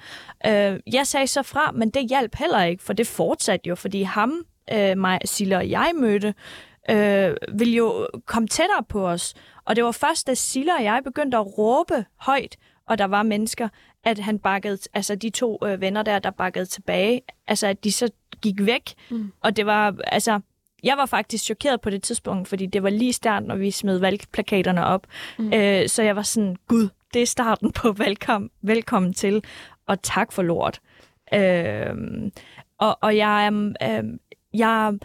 [0.46, 4.02] Øh, jeg sagde så fra, men det hjalp heller ikke, for det fortsatte jo, fordi
[4.02, 6.34] ham, øh, mig, Silla og jeg mødte,
[6.90, 9.34] øh, ville jo komme tættere på os.
[9.64, 13.22] Og det var først, da Silla og jeg begyndte at råbe højt, og der var
[13.22, 13.68] mennesker,
[14.04, 17.92] at han bakkede, altså de to øh, venner der, der bakkede tilbage, altså at de
[17.92, 18.10] så
[18.42, 18.94] gik væk.
[19.10, 19.32] Mm.
[19.40, 20.40] Og det var, altså,
[20.82, 23.98] jeg var faktisk chokeret på det tidspunkt, fordi det var lige starten, når vi smed
[23.98, 25.06] valgplakaterne op.
[25.38, 25.52] Mm.
[25.52, 29.44] Øh, så jeg var sådan, gud, det er starten på velkommen, velkommen til,
[29.86, 30.80] og tak for lort.
[31.34, 31.94] Øh,
[32.78, 34.04] og, og jeg er, øh,
[34.54, 34.98] jeg,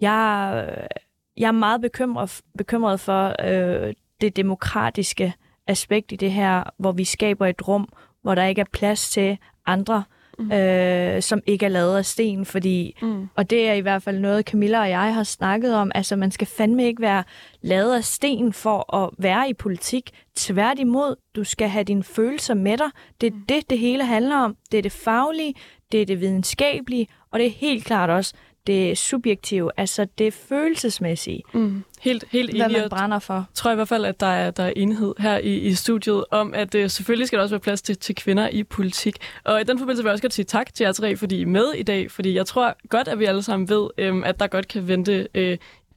[0.00, 0.88] jeg,
[1.36, 5.34] jeg er meget bekymret, bekymret for øh, det demokratiske
[5.66, 7.88] aspekt i det her, hvor vi skaber et rum,
[8.22, 10.04] hvor der ikke er plads til andre
[10.42, 10.52] mm.
[10.52, 13.28] øh, som ikke er lavet af sten, fordi, mm.
[13.36, 16.30] og det er i hvert fald noget, Camilla og jeg har snakket om, altså man
[16.30, 17.24] skal fandme ikke være
[17.62, 20.10] lavet af sten for at være i politik.
[20.36, 22.90] Tværtimod, du skal have dine følelser med dig.
[23.20, 23.44] Det er mm.
[23.48, 24.56] det, det hele handler om.
[24.72, 25.54] Det er det faglige,
[25.92, 28.34] det er det videnskabelige, og det er helt klart også
[28.66, 31.42] det subjektive, altså det følelsesmæssige.
[31.54, 31.84] Mm.
[32.00, 32.66] Helt, helt enig.
[32.66, 33.34] Hvad man brænder for.
[33.34, 36.24] Jeg tror i hvert fald, at der er, der er enighed her i, i studiet
[36.30, 39.16] om, at uh, selvfølgelig skal der også være plads til, til kvinder i politik.
[39.44, 41.42] Og i den forbindelse vil jeg også godt sige tak til jer tre, fordi I
[41.42, 44.40] er med i dag, fordi jeg tror godt, at vi alle sammen ved, um, at
[44.40, 45.56] der godt kan vente uh,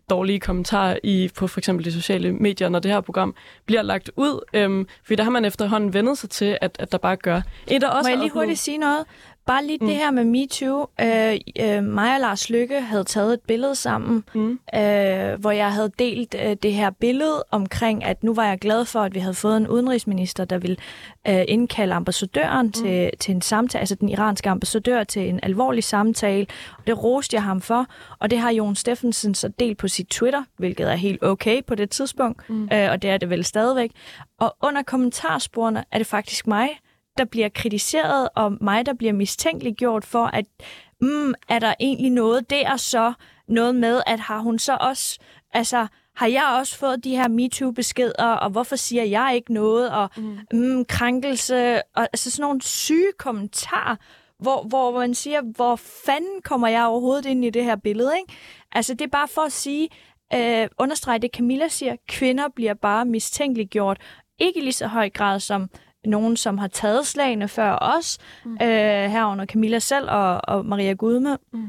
[0.09, 4.11] dårlige kommentarer i, på for eksempel de sociale medier, når det her program bliver lagt
[4.15, 4.43] ud.
[4.53, 7.41] Øhm, fordi der har man efterhånden vendet sig til, at, at der bare gør.
[7.67, 9.05] En, der også Må jeg lige hurtigt sige noget?
[9.45, 9.87] Bare lige mm.
[9.87, 10.87] det her med MeToo.
[11.01, 14.59] Øh, øh, mig og Lars Lykke havde taget et billede sammen, mm.
[14.75, 18.85] øh, hvor jeg havde delt øh, det her billede omkring, at nu var jeg glad
[18.85, 20.77] for, at vi havde fået en udenrigsminister, der ville
[21.27, 22.71] øh, indkalde ambassadøren mm.
[22.71, 26.47] til, til en samtale, altså den iranske ambassadør til en alvorlig samtale.
[26.77, 27.87] Og det roste jeg ham for,
[28.19, 31.75] og det har Jon Steffensen så delt på sit Twitter, hvilket er helt okay på
[31.75, 32.69] det tidspunkt, mm.
[32.73, 33.91] øh, og det er det vel stadigvæk.
[34.39, 36.69] Og under kommentarsporene er det faktisk mig,
[37.17, 40.45] der bliver kritiseret, og mig, der bliver mistænkeliggjort for, at
[41.01, 43.13] mm, er der egentlig noget der så,
[43.47, 45.19] noget med, at har hun så også,
[45.53, 50.09] altså, har jeg også fået de her MeToo-beskeder, og hvorfor siger jeg ikke noget, og
[50.17, 50.37] mm.
[50.53, 53.95] Mm, krænkelse, og altså sådan nogle syge kommentarer,
[54.39, 58.33] hvor, hvor man siger, hvor fanden kommer jeg overhovedet ind i det her billede, ikke?
[58.71, 59.89] Altså, det er bare for at sige,
[60.33, 64.01] øh, understrege det Camilla siger, kvinder bliver bare mistænkeliggjort,
[64.39, 65.69] ikke i lige så høj grad som
[66.07, 68.51] nogen, som har taget slagene før os, mm.
[68.51, 71.67] øh, herunder Camilla selv og, og Maria Gudme, mm.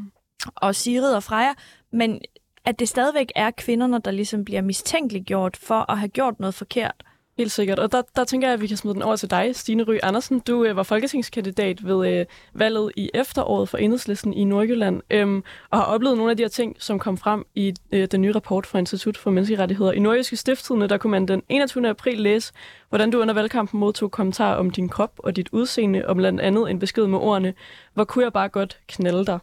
[0.56, 1.54] og Sigrid og Freja,
[1.92, 2.20] men
[2.64, 7.02] at det stadigvæk er kvinderne, der ligesom bliver mistænkeliggjort for at have gjort noget forkert.
[7.38, 7.78] Helt sikkert.
[7.78, 9.98] Og der, der tænker jeg, at vi kan smide den over til dig, Stine Ry
[10.02, 10.40] Andersen.
[10.40, 15.78] Du øh, var folketingskandidat ved øh, valget i efteråret for Enhedslisten i Nordjylland, øh, og
[15.78, 18.66] har oplevet nogle af de her ting, som kom frem i øh, den nye rapport
[18.66, 19.92] fra Institut for Menneskerettigheder.
[19.92, 21.88] I Nordjyske Stifttidene, der kunne man den 21.
[21.88, 22.52] april læse,
[22.88, 26.70] hvordan du under valgkampen modtog kommentarer om din krop og dit udseende, og blandt andet
[26.70, 27.54] en besked med ordene,
[27.94, 29.38] hvor kunne jeg bare godt knalde dig.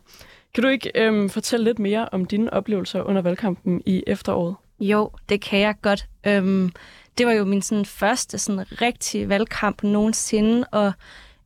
[0.54, 4.56] Kan du ikke øh, fortælle lidt mere om dine oplevelser under valgkampen i efteråret?
[4.80, 6.06] Jo, det kan jeg godt.
[6.28, 6.72] Øhm,
[7.18, 10.94] det var jo min sådan, første sådan, rigtige valgkamp nogensinde, og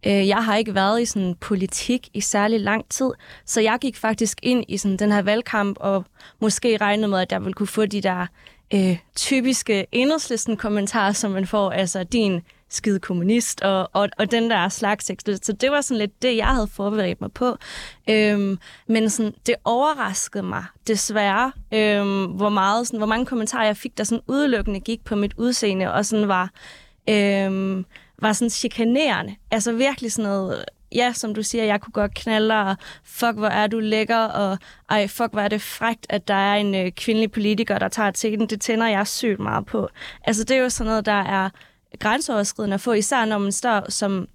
[0.06, 3.10] øh, jeg har ikke været i sådan, politik i særlig lang tid,
[3.46, 6.06] så jeg gik faktisk ind i sådan, den her valgkamp og
[6.40, 8.26] måske regnede med, at jeg ville kunne få de der
[8.74, 14.50] øh, typiske enhedslisten kommentarer, som man får, altså din skide kommunist, og, og, og den
[14.50, 15.12] der slags
[15.46, 17.58] Så det var sådan lidt det, jeg havde forberedt mig på.
[18.10, 23.78] Øhm, men sådan, det overraskede mig desværre, øhm, hvor, meget, sådan, hvor mange kommentarer jeg
[23.78, 26.52] fik, der sådan udelukkende gik på mit udseende, og sådan var,
[27.10, 27.86] øhm,
[28.20, 29.36] var sådan chikanerende.
[29.52, 33.48] Altså virkelig sådan noget ja, som du siger, jeg kunne godt knalde, og fuck, hvor
[33.48, 34.58] er du lækker, og
[34.90, 38.12] ej, fuck, hvor er det frægt, at der er en øh, kvindelig politiker, der tager
[38.12, 38.50] teten.
[38.50, 39.90] Det tænder jeg sygt meget på.
[40.24, 41.50] Altså, det er jo sådan noget, der er
[42.00, 44.28] grænseoverskridende at få, især når man står som,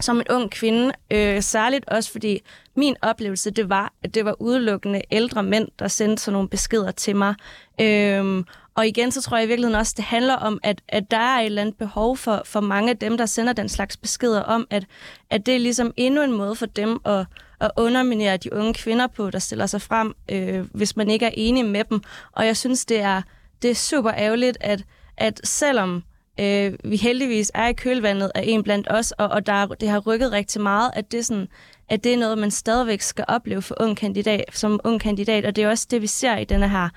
[0.00, 0.92] som en ung kvinde.
[1.10, 2.40] Øh, særligt også, fordi
[2.76, 6.90] min oplevelse, det var, at det var udelukkende ældre mænd, der sendte sådan nogle beskeder
[6.90, 7.34] til mig.
[7.80, 8.44] Øh,
[8.74, 11.40] og igen, så tror jeg i virkeligheden også, det handler om, at, at der er
[11.40, 14.66] et eller andet behov for, for mange af dem, der sender den slags beskeder om,
[14.70, 14.86] at,
[15.30, 17.26] at det er ligesom endnu en måde for dem at,
[17.60, 21.30] at underminere de unge kvinder på, der stiller sig frem, øh, hvis man ikke er
[21.34, 22.00] enig med dem.
[22.32, 23.22] Og jeg synes, det er,
[23.62, 24.84] det er super ærgerligt, at,
[25.16, 26.02] at selvom
[26.40, 29.98] øh, vi heldigvis er i kølvandet af en blandt os, og, og der, det har
[29.98, 31.48] rykket rigtig meget, at det, sådan,
[31.88, 35.44] at det er noget, man stadigvæk skal opleve for ung kandidat, som ung kandidat.
[35.44, 36.88] Og det er også det, vi ser i denne her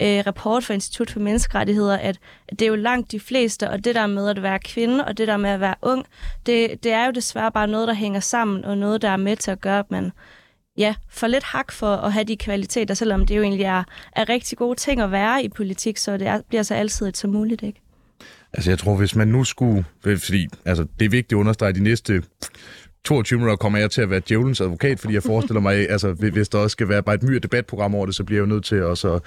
[0.00, 3.84] øh, rapport fra Institut for Menneskerettigheder, at, at det er jo langt de fleste, og
[3.84, 6.06] det der med at være kvinde, og det der med at være ung,
[6.46, 9.36] det, det er jo desværre bare noget, der hænger sammen, og noget, der er med
[9.36, 10.12] til at gøre, at man
[10.76, 14.28] ja, for lidt hak for at have de kvaliteter, selvom det jo egentlig er, er
[14.28, 17.62] rigtig gode ting at være i politik, så det er, bliver så altid så muligt,
[17.62, 17.80] ikke?
[18.54, 19.84] Altså, jeg tror, hvis man nu skulle...
[20.02, 22.22] Fordi altså, det er vigtigt at understrege, de næste
[23.04, 26.48] 22 minutter kommer jeg til at være djævelens advokat, fordi jeg forestiller mig, altså, hvis
[26.48, 28.64] der også skal være bare et myre debatprogram over det, så bliver jeg jo nødt
[28.64, 29.18] til at, så,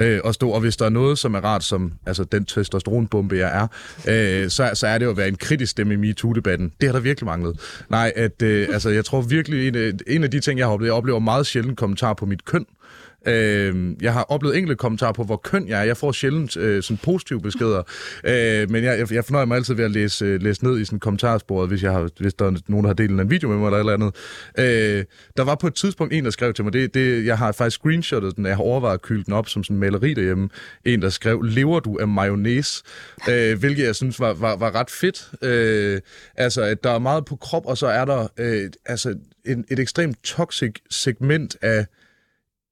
[0.00, 0.50] øh, at stå.
[0.50, 3.66] Og hvis der er noget, som er rart, som altså, den testosteronbombe, jeg er,
[4.08, 6.72] øh, så, så er det jo at være en kritisk stemme i MeToo-debatten.
[6.80, 7.60] Det har der virkelig manglet.
[7.90, 10.88] Nej, at, øh, altså, jeg tror virkelig, en, en af de ting, jeg har oplevet,
[10.88, 12.60] jeg oplever meget sjældent kommentar på mit køn.
[12.60, 12.81] Øh,
[13.26, 15.84] Øh, jeg har oplevet enkelte kommentarer på, hvor køn jeg er.
[15.84, 17.82] Jeg får sjældent øh, sådan positive beskeder,
[18.24, 21.00] øh, men jeg, jeg, fornøjer mig altid ved at læse, øh, læse ned i sådan
[21.00, 23.66] kommentarsporet, hvis, jeg har, hvis der er nogen, der har delt en video med mig
[23.66, 24.14] eller eller andet.
[24.58, 25.04] Øh,
[25.36, 27.80] der var på et tidspunkt en, der skrev til mig, det, det, jeg har faktisk
[27.80, 30.48] screenshotet den, jeg har overvejet at kylde den op som sådan en maleri derhjemme.
[30.84, 32.82] En, der skrev, lever du af mayonnaise?
[33.30, 35.30] Øh, hvilket jeg synes var, var, var ret fedt.
[35.42, 36.00] Øh,
[36.36, 39.78] altså, at der er meget på krop, og så er der øh, altså en, et
[39.78, 41.86] ekstremt toxic segment af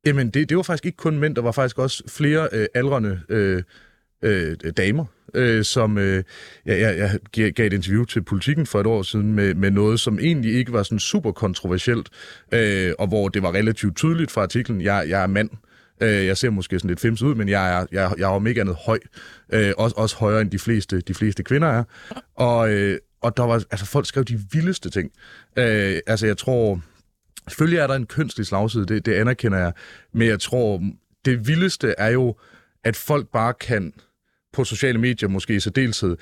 [0.07, 3.21] Jamen, det, det var faktisk ikke kun mænd, der var faktisk også flere øh, aldrende
[3.29, 3.63] øh,
[4.23, 6.25] øh, damer, øh, som øh,
[6.67, 10.01] jeg, jeg, jeg gav et interview til Politiken for et år siden med, med noget,
[10.01, 12.09] som egentlig ikke var sådan super kontroversielt,
[12.53, 15.51] øh, og hvor det var relativt tydeligt fra artiklen, jeg, jeg er mand.
[16.01, 18.47] Øh, jeg ser måske sådan lidt fems ud, men jeg er, jeg, jeg er om
[18.47, 18.99] ikke andet høj.
[19.53, 21.85] Øh, også, også højere end de fleste, de fleste kvinder er.
[22.35, 25.11] Og, øh, og der var, altså folk skrev de vildeste ting.
[25.57, 26.81] Øh, altså jeg tror,
[27.49, 29.73] Selvfølgelig er der en kønslig slagside, det, det anerkender jeg,
[30.13, 30.83] men jeg tror,
[31.25, 32.37] det vildeste er jo,
[32.85, 33.93] at folk bare kan
[34.53, 36.17] på sociale medier måske i særdeleshed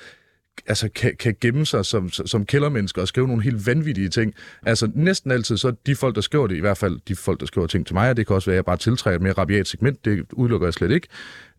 [0.67, 4.33] altså kan, kan gemme sig som, som kældermennesker og skrive nogle helt vanvittige ting.
[4.65, 7.45] Altså næsten altid så de folk, der skriver det, i hvert fald de folk, der
[7.45, 9.33] skriver ting til mig, og det kan også være, at jeg bare tiltrækker et mere
[9.33, 11.07] rabiat segment, det udelukker jeg slet ikke.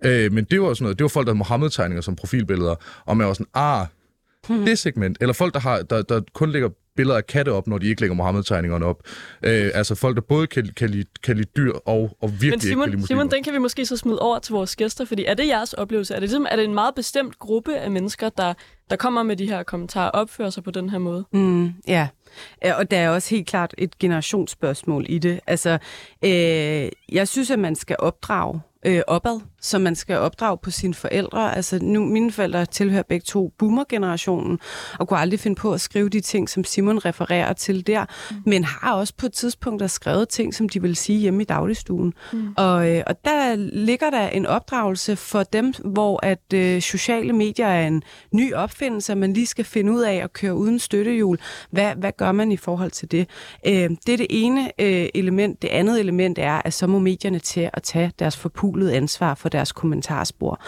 [0.04, 3.16] Øh, men det var sådan noget, det var folk, der havde Mohammed-tegninger som profilbilleder, og
[3.16, 3.86] man var sådan, ah,
[4.48, 4.64] hmm.
[4.64, 7.78] det segment, eller folk, der, har, der, der kun lægger billeder af katte op, når
[7.78, 9.02] de ikke lægger Mohammed-tegningerne op.
[9.42, 12.60] Øh, altså folk, der både kan, kan, lide, kan lide dyr og, og virkelig Men
[12.60, 15.04] Simon, ikke kan lide Simon, den kan vi måske så smide over til vores gæster,
[15.04, 16.14] fordi er det jeres oplevelse?
[16.14, 18.54] Er det, ligesom, er det en meget bestemt gruppe af mennesker, der,
[18.90, 21.24] der kommer med de her kommentarer og opfører sig på den her måde?
[21.32, 22.08] Mm, ja,
[22.74, 25.40] og der er også helt klart et generationsspørgsmål i det.
[25.46, 25.78] Altså,
[26.24, 30.94] øh, jeg synes, at man skal opdrage øh, opad, som man skal opdrage på sine
[30.94, 31.56] forældre.
[31.56, 34.58] Altså nu, mine forældre tilhører begge to boomer-generationen,
[34.98, 38.36] og kunne aldrig finde på at skrive de ting, som Simon refererer til der, mm.
[38.46, 42.14] men har også på et tidspunkt skrevet ting, som de vil sige hjemme i dagligstuen.
[42.32, 42.54] Mm.
[42.56, 47.66] Og, øh, og der ligger der en opdragelse for dem, hvor at øh, sociale medier
[47.66, 48.02] er en
[48.32, 51.38] ny opfindelse, man lige skal finde ud af at køre uden støttehjul.
[51.70, 53.28] Hvad, hvad gør man i forhold til det?
[53.66, 55.62] Øh, det er det ene øh, element.
[55.62, 58.36] Det andet element er, at så må medierne til at tage deres
[58.70, 60.60] forpulede ansvar for deres kommentarspor.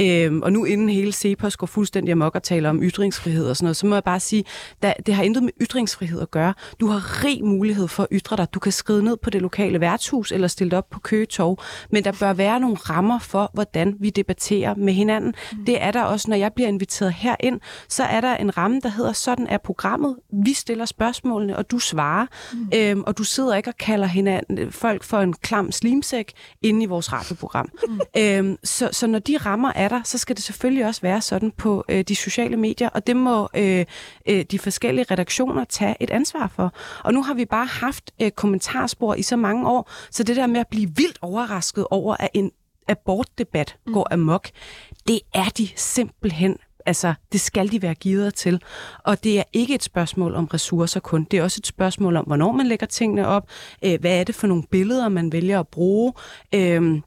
[0.00, 3.64] Øh, og nu inden hele CEPOS går fuldstændig amok og taler om ytringsfrihed og sådan
[3.64, 4.44] noget, så må jeg bare sige,
[4.82, 6.54] at det har intet med ytringsfrihed at gøre.
[6.80, 8.46] Du har rig mulighed for at ytre dig.
[8.54, 11.58] Du kan skride ned på det lokale værtshus eller stille op på køgetog,
[11.90, 15.34] men der bør være nogle rammer for, hvordan vi debatterer med hinanden.
[15.52, 15.64] Mm.
[15.64, 18.88] Det er der også, når jeg bliver inviteret herind, så er der en ramme, der
[18.88, 20.16] hedder, sådan er programmet.
[20.44, 22.70] Vi stiller spørgsmålene, og du svarer, mm.
[22.74, 26.32] øhm, og du sidder ikke og kalder hinanden, folk for en klam slimsæk
[26.62, 27.47] inde i vores radioprogram.
[27.88, 28.00] Mm.
[28.16, 31.50] Øhm, så, så når de rammer er der, så skal det selvfølgelig også være sådan
[31.50, 33.84] på øh, de sociale medier, og det må øh,
[34.28, 36.72] øh, de forskellige redaktioner tage et ansvar for.
[37.04, 40.46] Og nu har vi bare haft øh, kommentarspor i så mange år, så det der
[40.46, 42.50] med at blive vildt overrasket over, at en
[42.88, 43.92] abortdebat mm.
[43.92, 44.48] går amok,
[45.06, 48.62] det er de simpelthen Altså, det skal de være givet til.
[49.04, 51.24] Og det er ikke et spørgsmål om ressourcer kun.
[51.30, 53.48] Det er også et spørgsmål om, hvornår man lægger tingene op.
[53.84, 56.12] Øh, hvad er det for nogle billeder, man vælger at bruge?
[56.54, 57.00] Øh,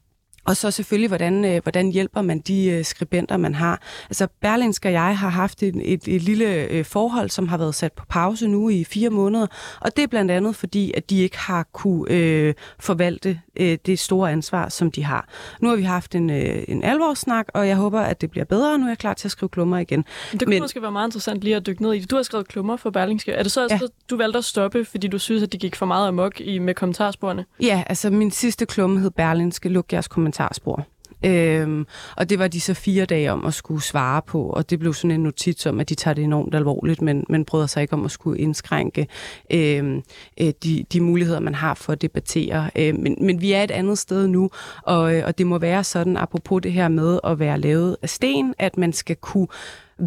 [0.44, 3.82] og så selvfølgelig, hvordan, øh, hvordan hjælper man de øh, skribenter, man har.
[4.10, 7.74] Altså, Berlinsk og jeg har haft et, et, et lille øh, forhold, som har været
[7.74, 9.46] sat på pause nu i fire måneder,
[9.80, 13.98] og det er blandt andet fordi, at de ikke har kunne øh, forvalte øh, det
[13.98, 15.28] store ansvar, som de har.
[15.60, 18.72] Nu har vi haft en, øh, en alvorssnak, og jeg håber, at det bliver bedre,
[18.72, 20.04] og nu er jeg klar til at skrive klummer igen.
[20.32, 22.04] Det kunne Men, måske være meget interessant lige at dykke ned i.
[22.04, 23.32] Du har skrevet klummer for Berlingske.
[23.32, 23.74] Er det så, ja.
[23.74, 26.58] at du valgte at stoppe, fordi du synes, at de gik for meget amok i,
[26.58, 27.44] med kommentarsporene?
[27.60, 30.86] Ja, altså min sidste klumme hed Berlingske, luk jeres kommentarspor.
[31.24, 34.78] Øhm, og det var de så fire dage om at skulle svare på, og det
[34.78, 37.82] blev sådan en notits om, at de tager det enormt alvorligt, men, men bryder sig
[37.82, 39.06] ikke om at skulle indskrænke
[39.52, 40.02] øhm,
[40.40, 42.70] øh, de, de muligheder, man har for at debattere.
[42.76, 44.50] Øhm, men, men vi er et andet sted nu,
[44.82, 48.08] og, øh, og det må være sådan, apropos det her med at være lavet af
[48.08, 49.48] sten, at man skal kunne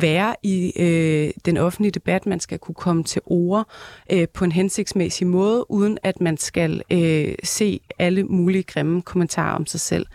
[0.02, 2.26] være i øh, den offentlige debat.
[2.26, 3.68] Man skal kunne komme til ord
[4.12, 9.56] øh, på en hensigtsmæssig måde, uden at man skal øh, se alle mulige grimme kommentarer
[9.56, 10.06] om sig selv,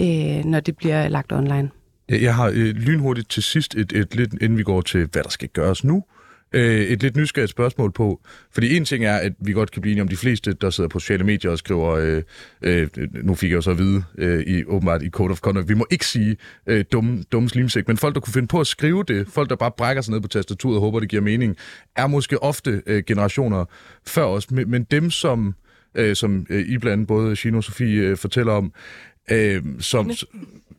[0.00, 1.70] øh, når det bliver lagt online.
[2.08, 5.30] Jeg har øh, lynhurtigt til sidst, et, et lidt, inden vi går til, hvad der
[5.30, 6.04] skal gøres nu,
[6.52, 8.20] øh, et lidt nysgerrigt spørgsmål på.
[8.52, 10.88] Fordi en ting er, at vi godt kan blive enige om de fleste, der sidder
[10.88, 12.22] på sociale medier og skriver, øh,
[12.62, 12.88] øh,
[13.22, 15.74] nu fik jeg jo så at vide, øh, i, åbenbart i Code of Conduct, vi
[15.74, 16.36] må ikke sige
[16.66, 19.56] øh, dumme, dumme slimsæk, men folk, der kunne finde på at skrive det, folk, der
[19.56, 21.56] bare brækker sig ned på tastaturet og håber, det giver mening,
[21.96, 23.64] er måske ofte øh, generationer
[24.06, 24.50] før os.
[24.50, 25.54] Men, men dem, som,
[25.94, 28.72] øh, som øh, I blandt både Chino og Sofie øh, fortæller om,
[29.30, 30.10] øh, som...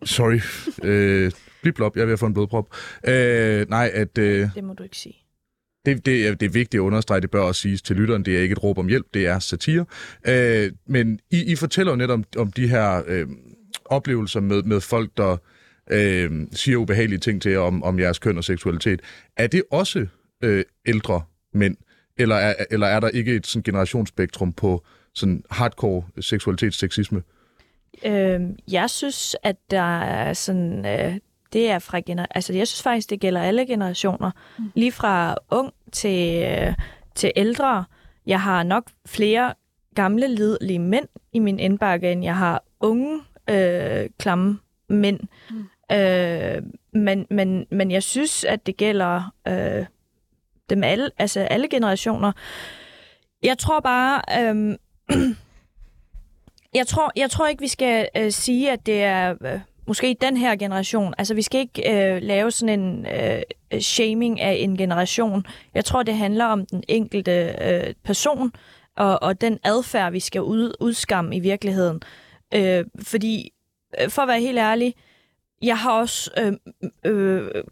[0.05, 0.39] Sorry.
[0.83, 2.75] Øh, blip jeg er ved at få en blodprop.
[3.07, 4.17] Øh, nej, at...
[4.17, 5.26] Øh, det må du ikke sige
[5.87, 8.37] det, det, er, det er vigtigt at understrege, det bør også siges til lytteren, det
[8.37, 9.85] er ikke et råb om hjælp, det er satire.
[10.27, 13.27] Øh, men I, I fortæller jo netop om, om de her øh,
[13.85, 15.37] oplevelser med, med folk, der
[15.91, 19.01] øh, siger ubehagelige ting til jer om, om jeres køn og seksualitet.
[19.37, 20.07] Er det også
[20.43, 21.21] øh, ældre
[21.53, 21.77] mænd,
[22.17, 27.23] eller er, eller er der ikke et sådan generationsspektrum på sådan hardcore seksualitetsseksisme?
[28.05, 30.85] Øh, jeg synes, at der er sådan...
[30.85, 31.19] Øh,
[31.53, 34.31] det er fra gener- altså jeg synes faktisk, det gælder alle generationer.
[34.59, 34.65] Mm.
[34.75, 36.73] Lige fra ung til, øh,
[37.15, 37.85] til ældre.
[38.25, 39.53] Jeg har nok flere
[39.95, 44.59] gamle, lidelige mænd i min indbakke, end jeg har unge, øh, klamme
[44.89, 45.19] mænd.
[45.49, 45.95] Mm.
[45.95, 46.63] Øh,
[46.93, 49.85] men, men, men jeg synes, at det gælder øh,
[50.69, 52.31] dem alle, altså alle generationer.
[53.43, 54.77] Jeg tror bare, øh,
[56.79, 60.37] jeg tror, jeg tror ikke, vi skal øh, sige, at det er øh, måske den
[60.37, 61.13] her generation.
[61.17, 65.45] Altså, vi skal ikke øh, lave sådan en øh, shaming af en generation.
[65.73, 68.51] Jeg tror, det handler om den enkelte øh, person
[68.97, 72.01] og, og den adfærd, vi skal ud, udskamme i virkeligheden.
[72.53, 73.53] Øh, fordi,
[74.01, 74.95] øh, for at være helt ærlig,
[75.61, 76.53] jeg har også øh,
[77.05, 77.63] øh,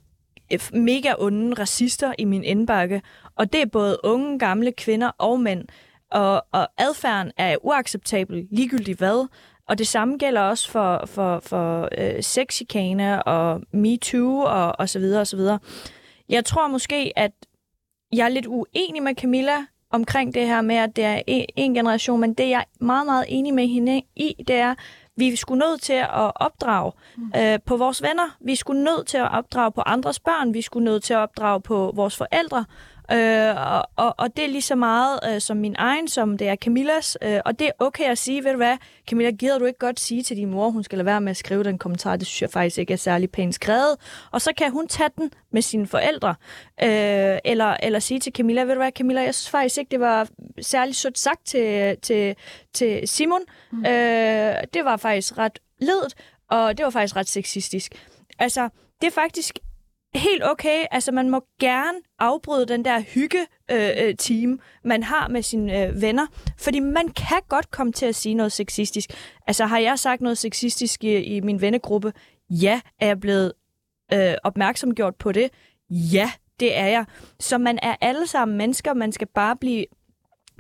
[0.74, 3.02] mega onde racister i min indbakke,
[3.36, 5.68] og det er både unge, gamle, kvinder og mænd.
[6.12, 9.28] Og, og adfærden er uacceptabel, ligegyldigt hvad.
[9.70, 15.00] Og det samme gælder også for, for, for øh, sexikane og MeToo og, og så
[15.00, 15.60] videre og så videre.
[16.30, 17.32] Jeg tror måske, at
[18.14, 21.74] jeg er lidt uenig med Camilla omkring det her med, at det er en, en
[21.74, 24.76] generation, men det jeg er meget, meget enig med hende i, det er,
[25.18, 27.32] vi skulle nødt til at opdrage mm.
[27.38, 28.38] øh, på vores venner.
[28.42, 30.54] Vi skulle nødt til at opdrage på andres børn.
[30.54, 32.66] Vi skulle nødt til at opdrage på vores forældre.
[33.12, 36.48] Øh, og, og, og det er lige så meget øh, som min egen, som det
[36.48, 37.18] er Camillas.
[37.22, 38.78] Øh, og det er okay at sige, ved du hvad,
[39.10, 41.38] Camilla, gider du ikke godt sige til din mor, hun skal lade være med at
[41.38, 43.98] skrive den kommentar, det synes jeg faktisk ikke er særlig pænt skrevet.
[44.32, 46.36] Og så kan hun tage den med sine forældre.
[46.84, 50.00] Øh, eller, eller sige til Camilla, ved du hvad, Camilla, jeg synes faktisk ikke, det
[50.00, 50.28] var
[50.62, 52.36] særlig sødt sagt til, til,
[52.74, 53.42] til Simon.
[53.72, 53.86] Mm.
[53.86, 56.14] Øh, det var faktisk ret ledet,
[56.50, 58.08] og det var faktisk ret sexistisk.
[58.40, 58.70] Altså,
[59.02, 59.60] det er faktisk
[60.16, 60.86] helt okay.
[60.92, 66.02] Altså, man må gerne afbryde den der hygge-team, øh, øh man har med sine øh,
[66.02, 66.28] venner.
[66.58, 69.10] Fordi man kan godt komme til at sige noget sexistisk.
[69.48, 72.14] Altså, har jeg sagt noget sexistisk i, i min vennegruppe?
[72.50, 72.82] Ja.
[73.00, 73.54] Er jeg blevet
[74.14, 75.50] øh, opmærksomgjort på det?
[75.90, 77.06] Ja, det er jeg.
[77.40, 78.94] Så man er alle sammen mennesker.
[78.94, 79.86] Man skal bare blive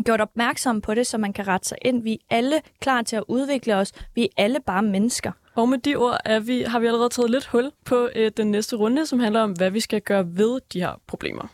[0.03, 2.03] gjort opmærksom på det, så man kan rette sig ind.
[2.03, 3.91] Vi er alle klar til at udvikle os.
[4.16, 5.32] Vi er alle bare mennesker.
[5.56, 8.51] Og med de ord er vi, har vi allerede taget lidt hul på øh, den
[8.51, 11.47] næste runde, som handler om, hvad vi skal gøre ved de her problemer.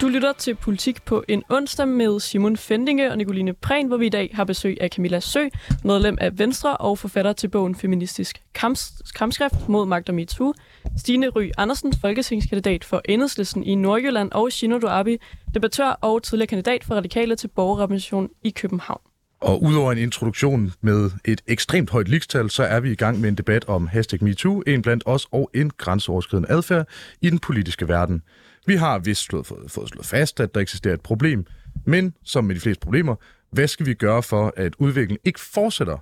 [0.00, 4.06] Du lytter til Politik på en onsdag med Simon Fendinge og Nicoline Prehn, hvor vi
[4.06, 5.48] i dag har besøg af Camilla Sø,
[5.84, 10.54] medlem af Venstre og forfatter til bogen Feministisk Kampskrift mod Magt og MeToo,
[10.98, 15.16] Stine Ry Andersen, folketingskandidat for Enhedslisten i Nordjylland, og Shino Duabi,
[15.54, 19.00] debattør og tidligere kandidat for Radikale til borgerrepræsentation i København.
[19.40, 23.28] Og udover en introduktion med et ekstremt højt ligestal, så er vi i gang med
[23.28, 26.88] en debat om hashtag MeToo, en blandt os og en grænseoverskridende adfærd
[27.20, 28.22] i den politiske verden.
[28.66, 31.46] Vi har vist slået, fået, fået slået fast, at der eksisterer et problem,
[31.84, 33.16] men som med de fleste problemer,
[33.50, 35.98] hvad skal vi gøre for, at udviklingen ikke fortsætter?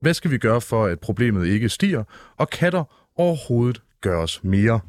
[0.00, 2.04] Hvad skal vi gøre for, at problemet ikke stiger?
[2.36, 4.80] Og kan der overhovedet gøres mere?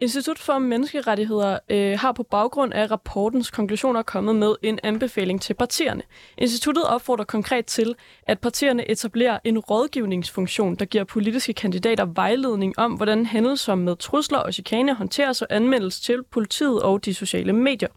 [0.00, 5.54] Institut for Menneskerettigheder øh, har på baggrund af rapportens konklusioner kommet med en anbefaling til
[5.54, 6.02] partierne.
[6.38, 12.92] Instituttet opfordrer konkret til, at partierne etablerer en rådgivningsfunktion, der giver politiske kandidater vejledning om,
[12.92, 17.88] hvordan hændelser med trusler og chikane håndteres og anmeldes til politiet og de sociale medier.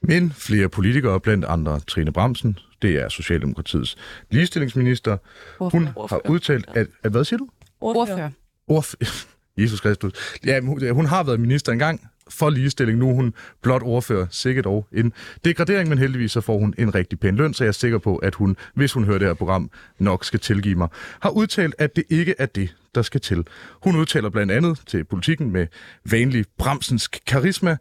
[0.00, 3.96] Men flere politikere, blandt andre Trine Bramsen, det er Socialdemokratiets
[4.30, 5.16] ligestillingsminister,
[5.58, 7.48] hun har udtalt, at, at hvad siger du?
[7.80, 8.30] Ordfører.
[8.68, 9.33] Ordfører.
[9.58, 10.12] Jesus Kristus.
[10.46, 10.60] Ja,
[10.92, 12.98] hun har været minister engang for ligestilling.
[12.98, 15.12] Nu er hun blot ordfører, sikkert og en
[15.44, 18.16] degradering, men heldigvis så får hun en rigtig pæn løn, så jeg er sikker på,
[18.16, 20.88] at hun, hvis hun hører det her program, nok skal tilgive mig.
[21.20, 23.46] Har udtalt, at det ikke er det, der skal til.
[23.82, 25.66] Hun udtaler blandt andet til politikken med
[26.10, 27.76] vanlig bremsens karisma.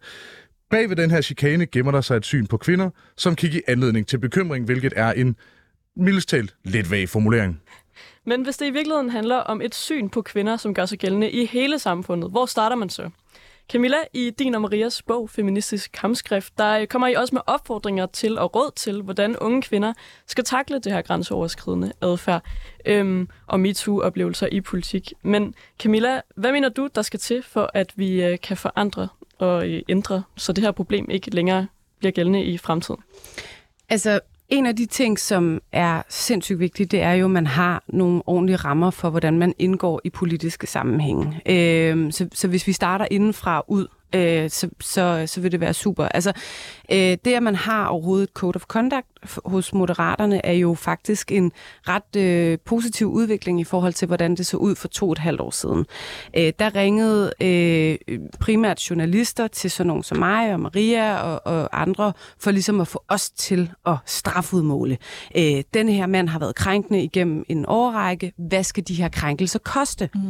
[0.70, 3.70] Bag ved den her chikane gemmer der sig et syn på kvinder, som kan give
[3.70, 5.36] anledning til bekymring, hvilket er en
[5.96, 7.62] mildest talt lidt vag formulering.
[8.26, 11.32] Men hvis det i virkeligheden handler om et syn på kvinder, som gør sig gældende
[11.32, 13.10] i hele samfundet, hvor starter man så?
[13.72, 18.06] Camilla, i din og Marias bog Feministisk Kampskrift, der øh, kommer I også med opfordringer
[18.06, 19.94] til og råd til, hvordan unge kvinder
[20.28, 22.44] skal takle det her grænseoverskridende adfærd
[22.86, 25.14] øhm, og MeToo-oplevelser i politik.
[25.22, 29.70] Men Camilla, hvad mener du, der skal til for, at vi øh, kan forandre og
[29.70, 31.68] øh, ændre, så det her problem ikke længere
[32.00, 33.02] bliver gældende i fremtiden?
[33.90, 34.20] Altså,
[34.54, 38.22] en af de ting, som er sindssygt vigtigt, det er jo, at man har nogle
[38.26, 41.42] ordentlige rammer for, hvordan man indgår i politiske sammenhænge.
[41.46, 45.74] Øh, så, så hvis vi starter indenfra ud, øh, så, så, så vil det være
[45.74, 46.06] super.
[46.06, 46.34] Altså,
[46.92, 49.08] øh, det, at man har overhovedet et code of conduct
[49.46, 51.52] hos moderaterne, er jo faktisk en
[51.88, 55.18] ret øh, positiv udvikling i forhold til, hvordan det så ud for to og et
[55.18, 55.86] halvt år siden.
[56.38, 61.82] Øh, der ringede øh, primært journalister til sådan nogen som mig og Maria og, og
[61.82, 64.98] andre, for ligesom at få os til at strafudmåle.
[65.38, 68.34] Øh, denne her mand har været krænkende igennem en årrække.
[68.38, 70.10] Hvad skal de her krænkelser koste?
[70.16, 70.22] Mm.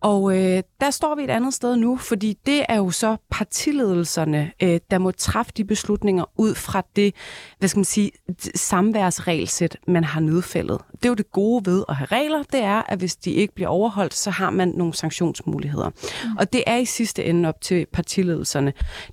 [0.00, 4.52] Og øh, der står vi et andet sted nu, fordi det er jo så partiledelserne,
[4.62, 7.14] øh, der må træffe de beslutninger ud fra det,
[7.58, 8.10] hvad skal man sige,
[8.54, 10.78] samværsregelsæt, man har nedfældet.
[10.92, 13.54] Det er jo det gode ved at have regler, det er, at hvis de ikke
[13.54, 15.88] bliver overholdt, så har man nogle sanktionsmuligheder.
[15.88, 16.36] Mm.
[16.38, 18.72] Og det er i sidste ende op til partiledelserne.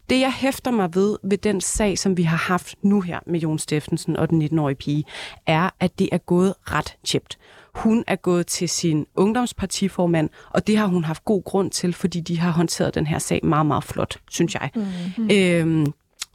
[0.10, 3.40] Det, jeg hæfter mig ved ved den sag, som vi har haft nu her med
[3.40, 5.04] Jon Steffensen og den 19-årige pige,
[5.46, 7.38] er, at det er gået ret tjept.
[7.76, 12.20] Hun er gået til sin ungdomspartiformand, og det har hun haft god grund til, fordi
[12.20, 14.70] de har håndteret den her sag meget, meget flot, synes jeg.
[14.76, 15.30] Mm-hmm.
[15.32, 15.94] Øhm,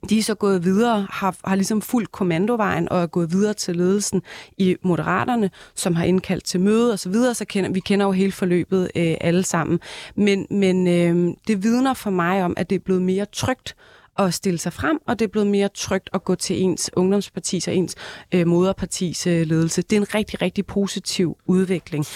[0.08, 3.76] de er så gået videre, har, har ligesom fuldt kommandovejen og er gået videre til
[3.76, 4.22] ledelsen
[4.58, 7.34] i Moderaterne, som har indkaldt til møde osv., så, videre.
[7.34, 9.80] så kender, vi kender jo hele forløbet øh, alle sammen.
[10.14, 13.76] Men, men øh, det vidner for mig om, at det er blevet mere trygt
[14.18, 17.68] at stille sig frem, og det er blevet mere trygt at gå til ens ungdomspartis
[17.68, 17.94] og ens
[18.34, 19.82] øh, moderpartis øh, ledelse.
[19.82, 22.06] Det er en rigtig, rigtig positiv udvikling.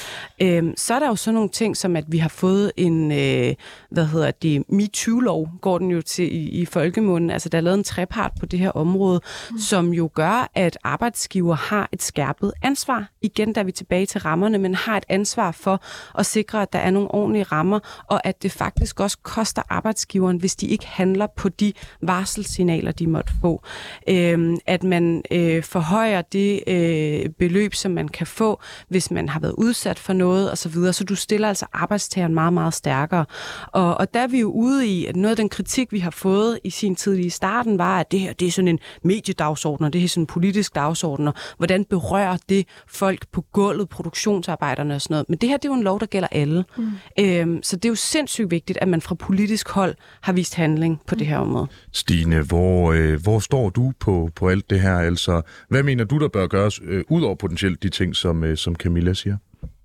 [0.42, 3.54] Øh, så er der jo sådan nogle ting, som at vi har fået en, øh,
[3.90, 7.30] hvad hedder det, MeToo-lov, går den jo til i, i folkemunden.
[7.30, 9.20] Altså, der er lavet en trepart på det her område,
[9.50, 9.58] mm.
[9.58, 13.10] som jo gør, at arbejdsgiver har et skærpet ansvar.
[13.22, 15.82] Igen, der er vi tilbage til rammerne, men har et ansvar for
[16.18, 20.36] at sikre, at der er nogle ordentlige rammer, og at det faktisk også koster arbejdsgiveren,
[20.36, 21.72] hvis de ikke handler på de
[22.02, 23.62] varselssignaler, de måtte få.
[24.08, 29.40] Øh, at man øh, forhøjer det øh, beløb, som man kan få, hvis man har
[29.40, 30.92] været udsat for noget osv., så, videre.
[30.92, 33.24] så du stiller altså arbejdstageren meget, meget stærkere.
[33.66, 36.10] Og, og der er vi jo ude i, at noget af den kritik, vi har
[36.10, 39.86] fået i sin tid i starten, var, at det her det er sådan en mediedagsorden,
[39.86, 44.94] og det er sådan en politisk dagsorden, og hvordan berører det folk på gulvet, produktionsarbejderne
[44.94, 45.28] og sådan noget.
[45.28, 46.64] Men det her, det er jo en lov, der gælder alle.
[46.76, 46.90] Mm.
[47.20, 51.00] Øhm, så det er jo sindssygt vigtigt, at man fra politisk hold har vist handling
[51.06, 51.18] på mm.
[51.18, 51.66] det her område.
[51.92, 54.98] Stine, hvor, øh, hvor står du på, på alt det her?
[54.98, 58.56] Altså, hvad mener du, der bør gøres, øh, ud over potentielt de ting, som, øh,
[58.56, 59.36] som Camilla siger?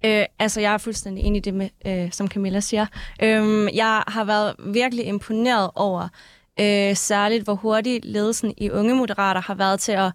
[0.05, 2.85] Øh, altså, jeg er fuldstændig enig i det, med, øh, som Camilla siger.
[3.23, 6.07] Øh, jeg har været virkelig imponeret over,
[6.59, 10.11] øh, særligt hvor hurtigt ledelsen i Unge Moderater har været til at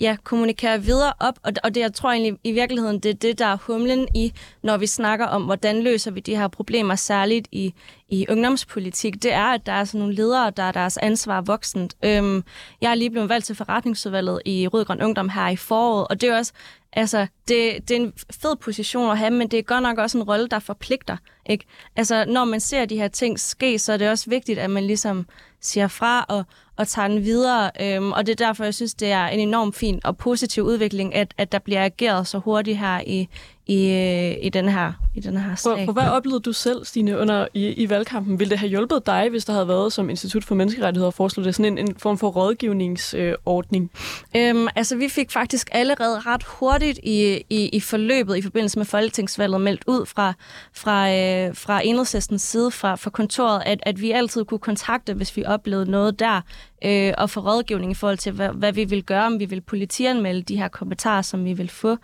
[0.00, 3.38] ja, kommunikere videre op, og, og det jeg tror egentlig i virkeligheden, det er det,
[3.38, 4.32] der er humlen i,
[4.62, 7.74] når vi snakker om, hvordan løser vi de her problemer, særligt i,
[8.08, 11.94] i ungdomspolitik, det er, at der er sådan nogle ledere, der er deres ansvar voksent.
[12.04, 12.44] Øhm,
[12.80, 16.28] jeg er lige blevet valgt til forretningsudvalget i Rødgrøn Ungdom her i foråret, og det
[16.28, 16.52] er også,
[16.96, 20.18] altså, det, det er en fed position at have, men det er godt nok også
[20.18, 21.16] en rolle, der forpligter.
[21.46, 21.64] Ikke?
[21.96, 24.84] Altså, når man ser de her ting ske, så er det også vigtigt, at man
[24.84, 25.26] ligesom
[25.60, 26.44] siger fra og,
[26.76, 27.70] og tager den videre.
[27.80, 31.14] Øhm, og det er derfor, jeg synes, det er en enorm fin og positiv udvikling,
[31.14, 33.28] at, at der bliver ageret så hurtigt her i,
[33.66, 35.78] i, øh, i den her i den her sag.
[35.78, 38.38] For, for hvad oplevede du selv, Stine, under, i, i valgkampen?
[38.38, 41.54] Ville det have hjulpet dig, hvis der havde været som Institut for Menneskerettigheder foreslået det
[41.54, 43.90] sådan en, en form for rådgivningsordning?
[44.36, 48.78] Øh, øhm, altså, vi fik faktisk allerede ret hurtigt i, i, i forløbet i forbindelse
[48.78, 50.32] med folketingsvalget meldt ud fra,
[50.72, 55.36] fra, øh, fra enhedslistens side fra, fra kontoret, at, at vi altid kunne kontakte, hvis
[55.36, 56.40] vi oplevede noget der,
[56.84, 59.60] øh, og få rådgivning i forhold til, hvad, hvad vi vil gøre, om vi vil
[59.60, 61.96] politianmelde de her kommentarer, som vi vil få.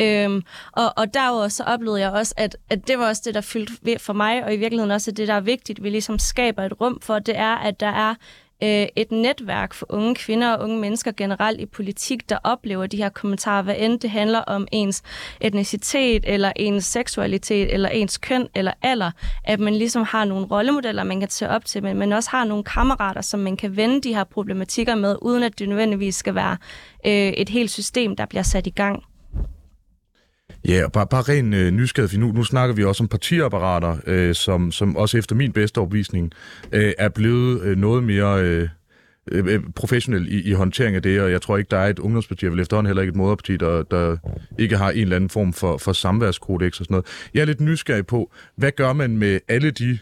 [0.00, 3.40] Øhm, og, og derudover så oplevede jeg også, at, at det var også det, der
[3.40, 6.80] fyldte for mig, og i virkeligheden også det, der er vigtigt, vi ligesom skaber et
[6.80, 8.14] rum for, det er, at der er
[8.62, 12.96] øh, et netværk for unge kvinder og unge mennesker generelt i politik, der oplever de
[12.96, 15.02] her kommentarer, hvad end det handler om ens
[15.40, 19.10] etnicitet, eller ens seksualitet, eller ens køn, eller alder,
[19.44, 22.44] at man ligesom har nogle rollemodeller, man kan tage op til, men man også har
[22.44, 26.34] nogle kammerater, som man kan vende de her problematikker med, uden at det nødvendigvis skal
[26.34, 26.56] være
[27.06, 29.02] øh, et helt system, der bliver sat i gang.
[30.68, 33.96] Ja, og bare, bare ren øh, nysgerrighed, for nu, nu snakker vi også om partiapparater,
[34.06, 36.32] øh, som, som også efter min bedste overbevisning
[36.72, 38.42] øh, er blevet øh, noget mere...
[38.42, 38.68] Øh,
[39.30, 42.46] øh, professionel i, i håndtering af det, og jeg tror ikke, der er et ungdomsparti,
[42.46, 44.16] og vel efterhånden heller ikke et moderparti, der, der
[44.58, 47.06] ikke har en eller anden form for, for samværskodex og sådan noget.
[47.34, 49.98] Jeg er lidt nysgerrig på, hvad gør man med alle de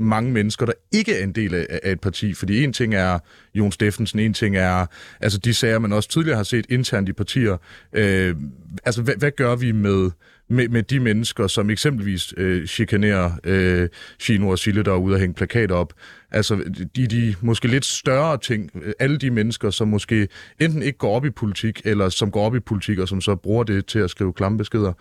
[0.00, 2.34] mange mennesker, der ikke er en del af, af et parti.
[2.34, 3.18] Fordi en ting er
[3.54, 4.86] Jon Steffensen, en ting er
[5.20, 7.56] altså de sager, man også tidligere har set internt i partier.
[7.92, 8.36] Øh,
[8.84, 10.10] altså, hvad, hvad gør vi med,
[10.48, 13.88] med, med de mennesker, som eksempelvis øh, chikanerer øh,
[14.20, 15.92] Chino og Sille, der er ude og hænge plakater op?
[16.30, 16.56] Altså,
[16.96, 20.28] de, de måske lidt større ting, øh, alle de mennesker, som måske
[20.60, 23.36] enten ikke går op i politik, eller som går op i politik, og som så
[23.36, 24.92] bruger det til at skrive klamme beskeder.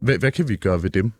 [0.00, 1.12] Hvad, hvad kan vi gøre ved dem?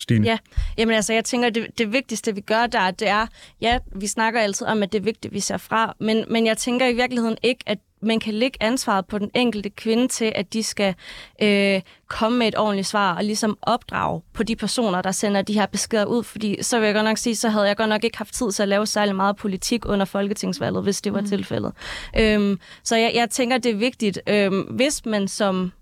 [0.00, 0.26] Stine?
[0.26, 0.38] Ja,
[0.78, 3.26] jamen altså, jeg tænker, det, det vigtigste, vi gør der, det er,
[3.60, 6.56] ja, vi snakker altid om, at det er vigtigt, vi ser fra, men, men jeg
[6.56, 10.52] tænker i virkeligheden ikke, at man kan lægge ansvaret på den enkelte kvinde til, at
[10.52, 10.94] de skal
[11.42, 15.52] øh, komme med et ordentligt svar og ligesom opdrage på de personer, der sender de
[15.52, 16.22] her beskeder ud.
[16.22, 18.52] Fordi så vil jeg godt nok sige, så havde jeg godt nok ikke haft tid
[18.52, 21.26] til at lave særlig meget politik under folketingsvalget, hvis det var mm.
[21.26, 21.72] tilfældet.
[22.18, 25.72] Øhm, så jeg, jeg tænker, det er vigtigt, øhm, hvis man som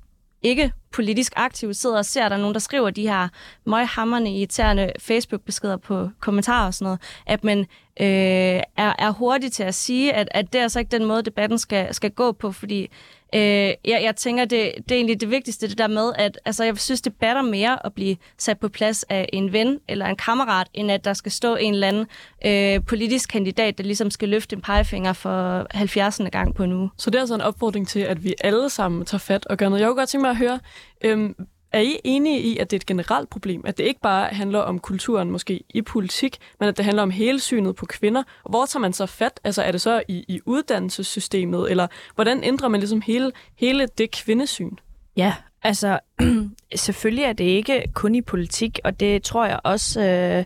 [0.43, 3.29] ikke politisk aktive sidder og ser, at der er nogen, der skriver de her
[3.67, 7.59] møghammerne irriterende Facebook-beskeder på kommentarer og sådan noget, at man
[8.01, 11.23] øh, er, er hurtig til at sige, at, at det er altså ikke den måde,
[11.23, 12.91] debatten skal, skal gå på, fordi
[13.35, 16.65] øh, jeg, jeg tænker, det, det er egentlig det vigtigste, det der med, at altså,
[16.65, 20.17] jeg synes, det batter mere at blive sat på plads af en ven eller en
[20.17, 22.07] kammerat, end at der skal stå en eller anden
[22.47, 26.21] øh, politisk kandidat, der ligesom skal løfte en pegefinger for 70.
[26.33, 26.91] gang på en uge.
[26.99, 29.69] Så det er altså en opfordring til, at vi alle sammen tager fat og gør
[29.69, 29.81] noget.
[29.81, 30.61] Jeg kunne godt tænke mig at høre,
[31.05, 31.35] Øhm,
[31.77, 33.63] er I enige i, at det er et generelt problem?
[33.65, 37.11] At det ikke bare handler om kulturen måske i politik, men at det handler om
[37.11, 38.23] hele synet på kvinder?
[38.45, 39.41] Og hvor tager man så fat?
[39.45, 41.71] Altså er det så i, i uddannelsessystemet?
[41.71, 44.77] Eller hvordan ændrer man ligesom hele, hele det kvindesyn?
[45.17, 45.99] Ja, altså
[46.75, 50.45] selvfølgelig er det ikke kun i politik, og det tror jeg også øh,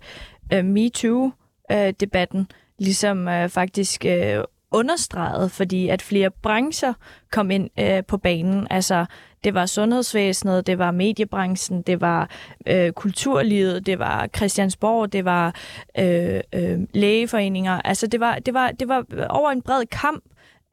[0.52, 2.46] øh, uh, uh, MeToo-debatten øh,
[2.78, 6.92] ligesom øh, faktisk øh, understreget, fordi at flere brancher
[7.32, 8.66] kom ind øh, på banen.
[8.70, 9.06] Altså,
[9.44, 12.30] det var sundhedsvæsenet, det var mediebranchen, det var
[12.66, 15.54] øh, kulturlivet, det var Christiansborg, det var
[15.98, 17.80] øh, øh, lægeforeninger.
[17.84, 20.24] Altså, det var, det, var, det var over en bred kamp,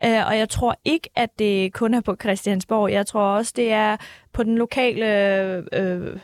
[0.05, 2.91] øh, og jeg tror ikke, at det kun er på Christiansborg.
[2.91, 3.97] Jeg tror også, det er
[4.33, 5.05] på den lokale...
[5.73, 6.19] Øh,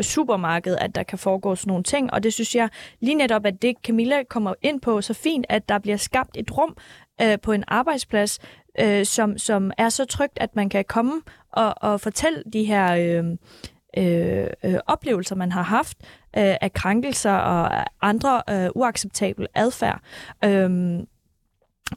[0.00, 2.68] supermarked, at der kan foregå sådan nogle ting, og det synes jeg
[3.00, 6.58] lige netop, at det Camilla kommer ind på så fint, at der bliver skabt et
[6.58, 6.76] rum
[7.22, 8.38] øh, på en arbejdsplads,
[8.78, 11.12] øh, som, som er så trygt, at man kan komme
[11.52, 13.24] og, og fortælle de her øh,
[13.96, 15.98] øh, øh, oplevelser, man har haft
[16.36, 20.00] øh, af krænkelser og andre øh, uacceptabel adfærd.
[20.44, 21.00] Øh,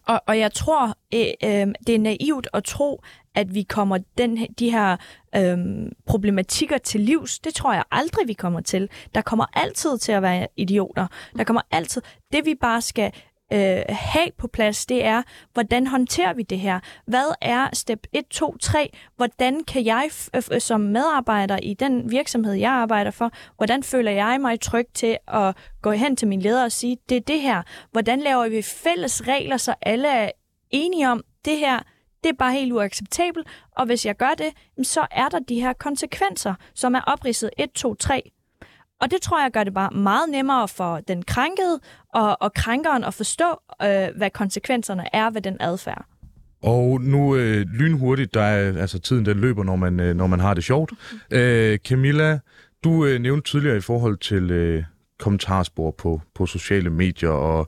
[0.06, 3.02] og, og jeg tror, øh, øh, det er naivt at tro,
[3.36, 4.98] at vi kommer den, de her
[5.36, 5.58] øh,
[6.06, 7.40] problematikker til livs.
[7.40, 8.90] Det tror jeg aldrig, vi kommer til.
[9.16, 11.08] Der kommer altid til at være idioter.
[11.38, 12.02] Der kommer altid...
[12.34, 13.12] Det vi bare skal
[13.54, 15.22] øh, have på plads, det er,
[15.54, 16.80] hvordan håndterer vi det her?
[17.06, 18.90] Hvad er step 1, 2, 3?
[19.16, 24.12] Hvordan kan jeg øh, øh, som medarbejder i den virksomhed, jeg arbejder for, hvordan føler
[24.12, 27.42] jeg mig tryg til at gå hen til min leder og sige, det er det
[27.42, 27.64] her.
[27.92, 30.32] Hvordan laver vi fælles regler, så alle er
[30.70, 31.80] enige om, det her,
[32.24, 35.74] det er bare helt uacceptabelt, og hvis jeg gør det, så er der de her
[35.74, 38.32] konsekvenser, som er opridset 1, 2, 3.
[39.04, 41.80] Og det tror jeg gør det bare meget nemmere for den krænkede
[42.14, 43.46] og, og krænkeren at forstå,
[43.82, 46.06] øh, hvad konsekvenserne er ved den adfærd.
[46.62, 50.40] Og nu øh, lynhurtigt, der er, altså tiden den løber, når man, øh, når man
[50.40, 50.92] har det sjovt.
[51.32, 52.40] Øh, Camilla,
[52.84, 54.84] du øh, nævnte tidligere i forhold til øh,
[55.20, 57.68] kommentarspor på, på sociale medier og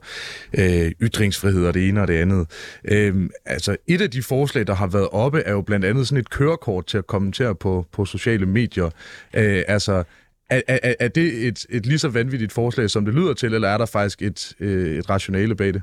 [0.58, 2.46] øh, ytringsfrihed og det ene og det andet.
[2.84, 6.20] Øh, altså et af de forslag, der har været oppe, er jo blandt andet sådan
[6.20, 8.90] et kørekort til at kommentere på, på sociale medier.
[9.34, 10.04] Øh, altså
[10.50, 13.68] er, er, er det et, et lige så vanvittigt forslag, som det lyder til, eller
[13.68, 15.82] er der faktisk et, øh, et rationale bag det?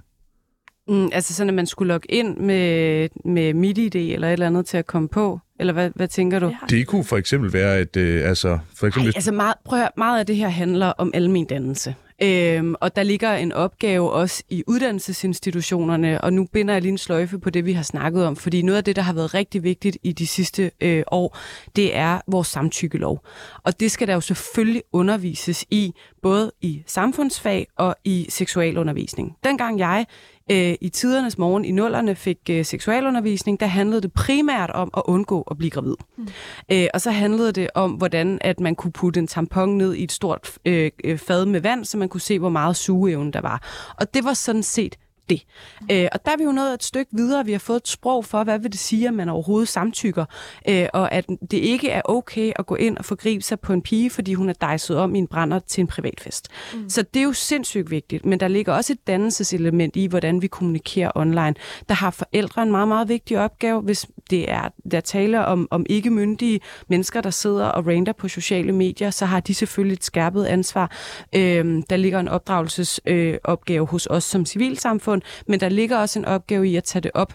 [0.87, 4.65] Mm, altså sådan, at man skulle logge ind med, med MIDI-ID eller et eller andet
[4.65, 5.39] til at komme på?
[5.59, 6.55] Eller hvad, hvad tænker du?
[6.69, 8.59] Det kunne for eksempel være, at øh, altså...
[8.75, 11.45] For eksempel, Ej, altså meget, prøv at høre, meget af det her handler om almen
[11.45, 11.95] dannelse.
[12.23, 16.97] Øhm, og der ligger en opgave også i uddannelsesinstitutionerne, og nu binder jeg lige en
[16.97, 19.63] sløjfe på det, vi har snakket om, fordi noget af det, der har været rigtig
[19.63, 21.37] vigtigt i de sidste øh, år,
[21.75, 23.25] det er vores samtykkelov.
[23.63, 29.35] Og det skal der jo selvfølgelig undervises i, både i samfundsfag og i seksualundervisning.
[29.43, 30.05] Dengang jeg
[30.51, 35.01] øh, i tidernes morgen i nullerne fik øh, seksualundervisning, der handlede det primært om at
[35.05, 35.95] undgå at blive gravid.
[36.17, 36.27] Mm.
[36.71, 40.03] Øh, og så handlede det om, hvordan at man kunne putte en tampon ned i
[40.03, 43.41] et stort øh, øh fad med vand, så man kunne se, hvor meget sugeevne der
[43.41, 43.93] var.
[43.99, 44.95] Og det var sådan set
[45.29, 45.43] det.
[45.91, 47.45] Øh, og der er vi jo nået et stykke videre.
[47.45, 50.25] Vi har fået et sprog for, hvad vil det sige, at man overhovedet samtykker,
[50.69, 53.81] øh, og at det ikke er okay at gå ind og forgribe sig på en
[53.81, 56.47] pige, fordi hun er dejset om i en brænder til en privatfest.
[56.73, 56.89] Mm.
[56.89, 60.47] Så det er jo sindssygt vigtigt, men der ligger også et dannelseselement i, hvordan vi
[60.47, 61.55] kommunikerer online.
[61.89, 65.85] Der har forældre en meget, meget vigtig opgave, hvis det er der taler om, om
[65.89, 70.03] ikke myndige mennesker, der sidder og rander på sociale medier, så har de selvfølgelig et
[70.03, 70.91] skærpet ansvar.
[71.35, 76.25] Øh, der ligger en opdragelsesopgave øh, hos os som civilsamfund, men der ligger også en
[76.25, 77.33] opgave i at tage det op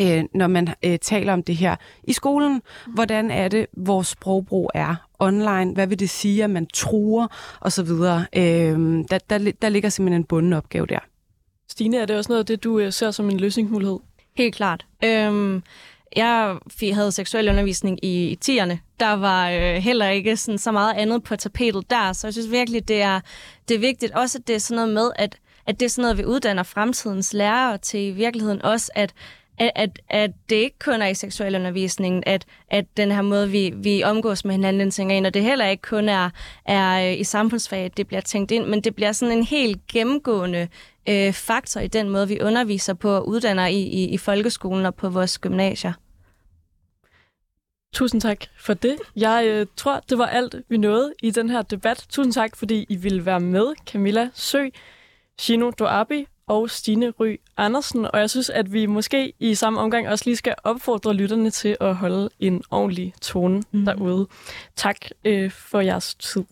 [0.00, 2.62] øh, når man øh, taler om det her i skolen.
[2.94, 5.74] Hvordan er det, vores sprogbrug er online?
[5.74, 7.26] Hvad vil det sige, at man truer
[7.60, 7.90] osv.?
[7.90, 10.98] Øh, der, der, der ligger simpelthen en bunden opgave der.
[11.68, 13.98] Stine, er det også noget af det, du øh, ser som en løsningsmulighed?
[14.36, 14.86] Helt klart.
[15.04, 15.62] Øhm,
[16.16, 16.58] jeg
[16.92, 18.76] havde seksuel undervisning i, i 10'erne.
[19.00, 22.50] Der var øh, heller ikke sådan, så meget andet på tapetet der, så jeg synes
[22.50, 23.20] virkelig, det er,
[23.68, 24.12] det er vigtigt.
[24.12, 26.62] Også at det er sådan noget med, at at det er sådan noget, vi uddanner
[26.62, 29.14] fremtidens lærere til i virkeligheden også, at
[29.58, 33.72] at, at, at det ikke kun er i seksualundervisningen, at, at den her måde, vi,
[33.76, 36.30] vi omgås med hinanden, den tænker ind, og det heller ikke kun er,
[36.64, 40.68] er i i samfundsfaget, det bliver tænkt ind, men det bliver sådan en helt gennemgående
[41.08, 44.94] øh, faktor i den måde, vi underviser på og uddanner i, i, i folkeskolen og
[44.94, 45.92] på vores gymnasier.
[47.92, 48.96] Tusind tak for det.
[49.16, 52.06] Jeg øh, tror, det var alt, vi nåede i den her debat.
[52.08, 54.68] Tusind tak, fordi I ville være med, Camilla Sø.
[55.40, 60.08] Shino Doabi og Stine Ry Andersen, og jeg synes, at vi måske i samme omgang
[60.08, 63.84] også lige skal opfordre lytterne til at holde en ordentlig tone mm.
[63.84, 64.26] derude.
[64.76, 66.44] Tak øh, for jeres tid.